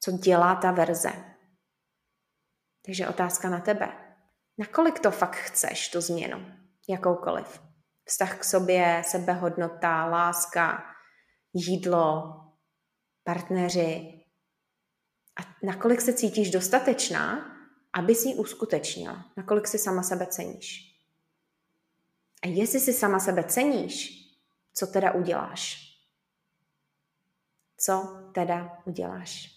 co 0.00 0.12
dělá 0.12 0.54
ta 0.54 0.72
verze. 0.72 1.12
Takže 2.86 3.08
otázka 3.08 3.50
na 3.50 3.60
tebe. 3.60 3.88
Nakolik 4.58 4.98
to 4.98 5.10
fakt 5.10 5.36
chceš, 5.36 5.88
tu 5.88 6.00
změnu? 6.00 6.46
Jakoukoliv. 6.88 7.62
Vztah 8.04 8.38
k 8.38 8.44
sobě, 8.44 9.02
sebehodnota, 9.06 10.06
láska, 10.06 10.84
jídlo, 11.52 12.40
partneři. 13.24 14.22
A 15.40 15.66
nakolik 15.66 16.00
se 16.00 16.12
cítíš 16.12 16.50
dostatečná, 16.50 17.52
aby 17.92 18.14
si 18.14 18.28
ji 18.28 18.34
uskutečnila? 18.34 19.24
Nakolik 19.36 19.68
si 19.68 19.78
sama 19.78 20.02
sebe 20.02 20.26
ceníš? 20.26 20.95
A 22.42 22.46
jestli 22.46 22.80
si 22.80 22.92
sama 22.92 23.18
sebe 23.18 23.44
ceníš, 23.44 24.12
co 24.74 24.86
teda 24.86 25.12
uděláš? 25.12 25.86
Co 27.76 28.22
teda 28.34 28.78
uděláš? 28.84 29.56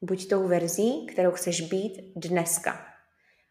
Buď 0.00 0.28
tou 0.28 0.48
verzí, 0.48 1.06
kterou 1.06 1.30
chceš 1.30 1.60
být 1.60 2.12
dneska. 2.16 2.86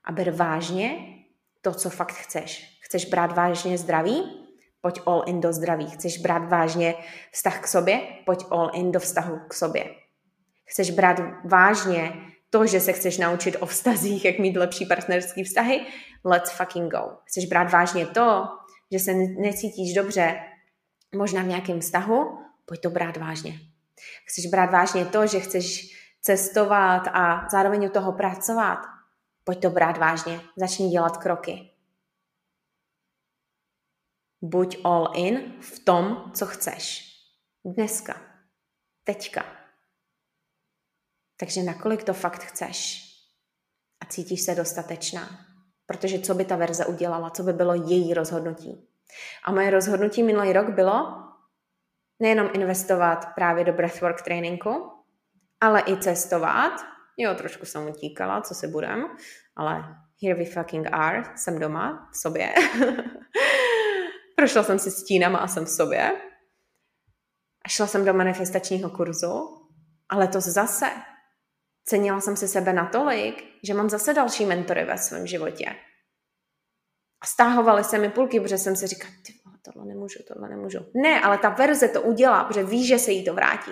A 0.03 0.11
ber 0.11 0.31
vážně 0.31 1.17
to, 1.61 1.73
co 1.73 1.89
fakt 1.89 2.13
chceš. 2.13 2.79
Chceš 2.81 3.05
brát 3.05 3.31
vážně 3.35 3.77
zdraví? 3.77 4.47
Pojď 4.81 4.99
all 5.05 5.23
in 5.27 5.41
do 5.41 5.53
zdraví. 5.53 5.89
Chceš 5.89 6.17
brát 6.17 6.49
vážně 6.49 6.95
vztah 7.31 7.61
k 7.61 7.67
sobě? 7.67 8.01
Pojď 8.25 8.45
all 8.49 8.71
in 8.73 8.91
do 8.91 8.99
vztahu 8.99 9.39
k 9.47 9.53
sobě. 9.53 9.95
Chceš 10.65 10.91
brát 10.91 11.19
vážně 11.45 12.13
to, 12.49 12.67
že 12.67 12.79
se 12.79 12.93
chceš 12.93 13.17
naučit 13.17 13.55
o 13.59 13.65
vztazích, 13.65 14.25
jak 14.25 14.39
mít 14.39 14.57
lepší 14.57 14.85
partnerský 14.85 15.43
vztahy, 15.43 15.85
let's 16.27 16.51
fucking 16.51 16.91
go. 16.91 17.17
Chceš 17.25 17.45
brát 17.45 17.71
vážně 17.71 18.05
to, 18.05 18.47
že 18.91 18.99
se 18.99 19.13
necítíš 19.13 19.93
dobře 19.93 20.39
možná 21.15 21.43
v 21.43 21.47
nějakém 21.47 21.79
vztahu, 21.79 22.39
pojď 22.65 22.81
to 22.81 22.89
brát 22.89 23.17
vážně. 23.17 23.59
Chceš 24.25 24.45
brát 24.45 24.71
vážně 24.71 25.05
to, 25.05 25.27
že 25.27 25.39
chceš 25.39 25.97
cestovat 26.21 27.07
a 27.07 27.47
zároveň 27.51 27.85
u 27.85 27.89
toho 27.89 28.11
pracovat, 28.11 28.79
pojď 29.43 29.61
to 29.61 29.69
brát 29.69 29.97
vážně. 29.97 30.41
Začni 30.57 30.89
dělat 30.89 31.17
kroky. 31.17 31.71
Buď 34.41 34.77
all 34.83 35.11
in 35.15 35.61
v 35.61 35.79
tom, 35.79 36.31
co 36.35 36.45
chceš. 36.45 37.03
Dneska. 37.65 38.21
Teďka. 39.03 39.45
Takže 41.37 41.63
nakolik 41.63 42.03
to 42.03 42.13
fakt 42.13 42.43
chceš 42.43 43.07
a 44.01 44.05
cítíš 44.05 44.41
se 44.41 44.55
dostatečná. 44.55 45.46
Protože 45.87 46.19
co 46.19 46.35
by 46.35 46.45
ta 46.45 46.55
verze 46.55 46.85
udělala, 46.85 47.29
co 47.29 47.43
by 47.43 47.53
bylo 47.53 47.73
její 47.73 48.13
rozhodnutí. 48.13 48.87
A 49.43 49.51
moje 49.51 49.69
rozhodnutí 49.69 50.23
minulý 50.23 50.53
rok 50.53 50.69
bylo 50.69 51.23
nejenom 52.19 52.49
investovat 52.53 53.25
právě 53.35 53.63
do 53.63 53.73
breathwork 53.73 54.21
tréninku, 54.21 54.91
ale 55.61 55.83
i 55.87 55.97
cestovat. 55.97 56.73
Jo, 57.17 57.35
trošku 57.35 57.65
jsem 57.65 57.87
utíkala, 57.87 58.41
co 58.41 58.55
si 58.55 58.67
budem, 58.67 59.07
ale 59.55 59.95
here 60.23 60.35
we 60.35 60.45
fucking 60.45 60.87
are, 60.91 61.23
jsem 61.35 61.59
doma 61.59 62.09
v 62.11 62.17
sobě. 62.17 62.53
Prošla 64.35 64.63
jsem 64.63 64.79
si 64.79 64.91
stínama 64.91 65.37
a 65.37 65.47
jsem 65.47 65.65
v 65.65 65.69
sobě. 65.69 66.11
A 67.65 67.69
šla 67.69 67.87
jsem 67.87 68.05
do 68.05 68.13
manifestačního 68.13 68.89
kurzu, 68.89 69.67
ale 70.09 70.27
to 70.27 70.41
zase 70.41 70.85
cenila 71.87 72.21
jsem 72.21 72.35
si 72.35 72.47
sebe 72.47 72.73
natolik, 72.73 73.43
že 73.63 73.73
mám 73.73 73.89
zase 73.89 74.13
další 74.13 74.45
mentory 74.45 74.85
ve 74.85 74.97
svém 74.97 75.27
životě. 75.27 75.65
A 77.21 77.25
stáhovaly 77.25 77.83
se 77.83 77.97
mi 77.97 78.09
půlky, 78.09 78.39
protože 78.39 78.57
jsem 78.57 78.75
si 78.75 78.87
říkala, 78.87 79.13
ty 79.25 79.33
vole, 79.45 79.57
tohle 79.61 79.85
nemůžu, 79.85 80.19
tohle 80.27 80.49
nemůžu. 80.49 80.79
Ne, 80.93 81.21
ale 81.21 81.37
ta 81.37 81.49
verze 81.49 81.87
to 81.87 82.01
udělá, 82.01 82.43
protože 82.43 82.63
ví, 82.63 82.87
že 82.87 82.99
se 82.99 83.11
jí 83.11 83.25
to 83.25 83.33
vrátí. 83.33 83.71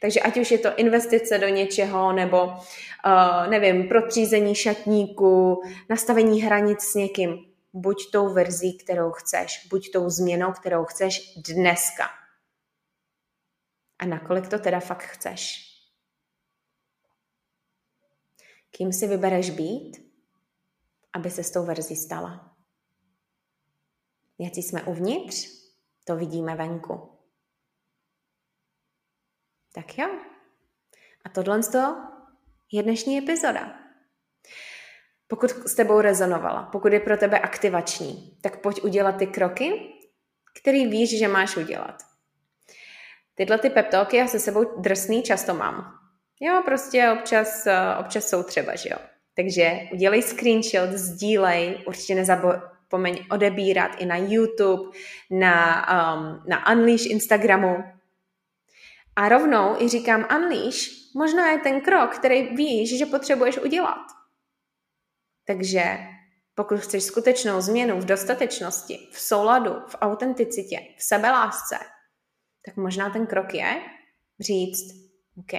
Takže 0.00 0.20
ať 0.20 0.36
už 0.36 0.50
je 0.50 0.58
to 0.58 0.74
investice 0.76 1.38
do 1.38 1.48
něčeho, 1.48 2.12
nebo 2.12 2.44
uh, 2.44 3.50
nevím, 3.50 3.88
protřízení 3.88 4.54
šatníku, 4.54 5.62
nastavení 5.90 6.42
hranic 6.42 6.80
s 6.80 6.94
někým, 6.94 7.38
buď 7.72 8.10
tou 8.12 8.34
verzí, 8.34 8.78
kterou 8.78 9.10
chceš, 9.10 9.66
buď 9.70 9.92
tou 9.92 10.10
změnou, 10.10 10.52
kterou 10.52 10.84
chceš 10.84 11.34
dneska. 11.36 12.04
A 13.98 14.06
nakolik 14.06 14.48
to 14.48 14.58
teda 14.58 14.80
fakt 14.80 15.02
chceš? 15.02 15.71
Kým 18.82 18.92
si 18.92 19.06
vybereš 19.06 19.50
být, 19.50 20.12
aby 21.12 21.30
se 21.30 21.44
s 21.44 21.50
tou 21.50 21.66
verzí 21.66 21.96
stala? 21.96 22.56
Jaký 24.38 24.62
jsme 24.62 24.82
uvnitř, 24.82 25.48
to 26.04 26.16
vidíme 26.16 26.56
venku. 26.56 27.18
Tak 29.72 29.98
jo. 29.98 30.18
A 31.24 31.28
tohle 31.28 31.60
je 32.72 32.82
dnešní 32.82 33.18
epizoda. 33.18 33.78
Pokud 35.26 35.50
s 35.50 35.74
tebou 35.74 36.00
rezonovala, 36.00 36.62
pokud 36.62 36.92
je 36.92 37.00
pro 37.00 37.16
tebe 37.16 37.40
aktivační, 37.40 38.38
tak 38.40 38.62
pojď 38.62 38.82
udělat 38.82 39.12
ty 39.12 39.26
kroky, 39.26 39.94
který 40.60 40.86
víš, 40.86 41.18
že 41.18 41.28
máš 41.28 41.56
udělat. 41.56 42.02
Tyhle 43.34 43.58
ty 43.58 43.70
peptalky 43.70 44.16
já 44.16 44.26
se 44.26 44.38
sebou 44.38 44.80
drsný 44.80 45.22
často 45.22 45.54
mám. 45.54 46.01
Jo, 46.44 46.62
prostě 46.64 47.10
občas, 47.10 47.66
eh, 47.66 47.96
občas 48.00 48.28
jsou 48.28 48.42
třeba, 48.42 48.76
že 48.76 48.88
jo. 48.88 48.98
Takže 49.36 49.80
udělej 49.92 50.22
screenshot, 50.22 50.90
sdílej, 50.90 51.84
určitě 51.86 52.14
nezapomeň 52.14 53.26
odebírat 53.30 53.90
i 53.98 54.06
na 54.06 54.16
YouTube, 54.16 54.98
na, 55.30 55.86
um, 56.14 56.42
na 56.48 56.72
Unleash 56.72 57.06
Instagramu. 57.06 57.76
A 59.16 59.28
rovnou 59.28 59.82
i 59.82 59.88
říkám 59.88 60.26
Unleash, 60.36 60.78
možná 61.14 61.50
je 61.50 61.58
ten 61.58 61.80
krok, 61.80 62.14
který 62.14 62.42
víš, 62.56 62.98
že 62.98 63.06
potřebuješ 63.06 63.58
udělat. 63.58 64.06
Takže 65.46 65.98
pokud 66.54 66.80
chceš 66.80 67.04
skutečnou 67.04 67.60
změnu 67.60 68.00
v 68.00 68.04
dostatečnosti, 68.04 69.08
v 69.12 69.20
souladu, 69.20 69.72
v 69.88 69.96
autenticitě, 70.00 70.80
v 70.96 71.02
sebelásce, 71.04 71.78
tak 72.66 72.76
možná 72.76 73.10
ten 73.10 73.26
krok 73.26 73.54
je 73.54 73.82
říct, 74.40 74.94
OK, 75.38 75.52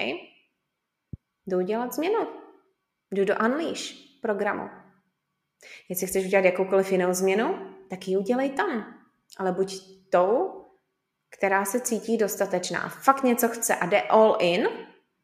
jdu 1.47 1.58
udělat 1.58 1.93
změnu. 1.93 2.27
Jdu 3.12 3.25
do 3.25 3.36
Unleash 3.45 3.93
programu. 4.21 4.69
Jestli 5.89 6.08
chceš 6.08 6.25
udělat 6.25 6.45
jakoukoliv 6.45 6.91
jinou 6.91 7.13
změnu, 7.13 7.75
tak 7.89 8.08
ji 8.08 8.17
udělej 8.17 8.49
tam. 8.49 8.95
Ale 9.38 9.51
buď 9.51 9.75
tou, 10.10 10.63
která 11.38 11.65
se 11.65 11.79
cítí 11.79 12.17
dostatečná, 12.17 12.89
fakt 12.89 13.23
něco 13.23 13.47
chce 13.47 13.75
a 13.75 13.86
jde 13.86 14.01
all 14.01 14.38
in, 14.39 14.67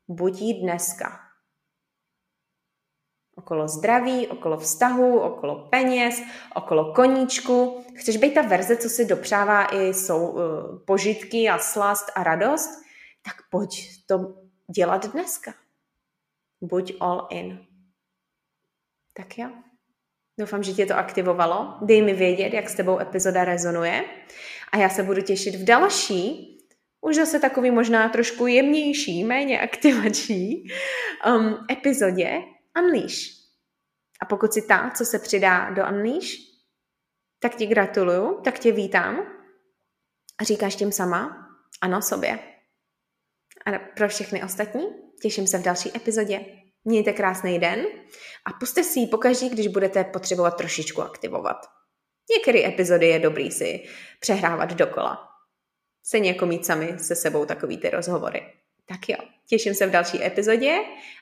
buď 0.08 0.42
jí 0.42 0.62
dneska. 0.62 1.20
Okolo 3.36 3.68
zdraví, 3.68 4.28
okolo 4.28 4.58
vztahu, 4.58 5.20
okolo 5.20 5.68
peněz, 5.70 6.22
okolo 6.56 6.94
koníčku. 6.94 7.86
Chceš 7.96 8.18
být 8.18 8.34
ta 8.34 8.42
verze, 8.42 8.78
co 8.78 8.90
si 8.90 9.06
dopřává 9.06 9.66
i 9.66 9.94
sou, 9.94 10.28
uh, 10.28 10.40
požitky 10.86 11.50
a 11.50 11.58
slast 11.58 12.12
a 12.16 12.24
radost? 12.24 12.70
Tak 13.26 13.36
pojď 13.50 13.90
to 14.08 14.36
dělat 14.76 15.06
dneska. 15.06 15.54
Buď 16.62 16.94
all 17.00 17.28
in. 17.32 17.66
Tak 19.14 19.38
jo. 19.38 19.50
Doufám, 20.40 20.64
že 20.64 20.74
tě 20.74 20.86
to 20.86 20.98
aktivovalo. 20.98 21.78
Dej 21.82 22.02
mi 22.02 22.14
vědět, 22.14 22.54
jak 22.54 22.70
s 22.70 22.76
tebou 22.76 23.00
epizoda 23.00 23.46
rezonuje. 23.46 24.06
A 24.72 24.78
já 24.78 24.90
se 24.90 25.04
budu 25.04 25.22
těšit 25.22 25.56
v 25.56 25.64
další, 25.64 26.58
už 27.02 27.16
zase 27.16 27.40
takový 27.40 27.72
možná 27.72 28.10
trošku 28.10 28.48
jemnější, 28.48 29.24
méně 29.24 29.62
aktivační 29.62 30.64
um, 31.28 31.66
epizodě 31.72 32.42
Unleash. 32.80 33.40
A 34.22 34.26
pokud 34.26 34.54
si 34.54 34.62
ta, 34.62 34.92
co 34.98 35.06
se 35.06 35.20
přidá 35.20 35.70
do 35.70 35.88
Unleash, 35.88 36.28
tak 37.40 37.56
ti 37.56 37.68
gratuluju, 37.68 38.42
tak 38.42 38.60
tě 38.60 38.72
vítám 38.72 39.20
a 40.40 40.44
říkáš 40.44 40.76
tím 40.76 40.92
sama 40.92 41.48
ano 41.82 42.02
sobě. 42.02 42.40
A 43.66 43.72
pro 43.96 44.08
všechny 44.08 44.44
ostatní 44.44 45.09
těším 45.22 45.48
se 45.48 45.58
v 45.58 45.64
další 45.64 45.92
epizodě. 45.96 46.46
Mějte 46.86 47.14
krásný 47.14 47.60
den 47.60 47.86
a 48.46 48.54
puste 48.60 48.84
si 48.84 49.00
ji 49.00 49.08
pokaždý, 49.08 49.50
když 49.50 49.68
budete 49.68 50.04
potřebovat 50.04 50.52
trošičku 50.52 51.02
aktivovat. 51.02 51.58
Některé 52.38 52.68
epizody 52.68 53.08
je 53.08 53.20
dobrý 53.20 53.52
si 53.52 53.84
přehrávat 54.20 54.74
dokola. 54.74 55.30
Stejně 56.04 56.30
jako 56.30 56.46
mít 56.46 56.66
sami 56.66 57.00
se 57.00 57.16
sebou 57.16 57.46
takový 57.46 57.78
ty 57.78 57.90
rozhovory. 57.90 58.42
Tak 58.86 59.10
jo, 59.10 59.18
těším 59.48 59.74
se 59.74 59.88
v 59.88 59.92
další 59.92 60.24
epizodě 60.24 60.78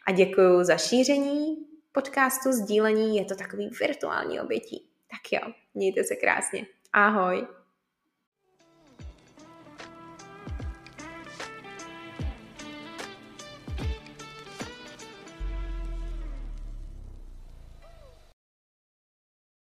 a 0.08 0.12
děkuji 0.12 0.64
za 0.64 0.78
šíření 0.78 1.58
podcastu, 1.92 2.52
sdílení, 2.52 3.18
je 3.18 3.26
to 3.26 3.36
takový 3.36 3.70
virtuální 3.80 4.40
obětí. 4.40 4.90
Tak 5.12 5.32
jo, 5.32 5.54
mějte 5.74 6.04
se 6.04 6.16
krásně. 6.16 6.66
Ahoj. 6.94 7.57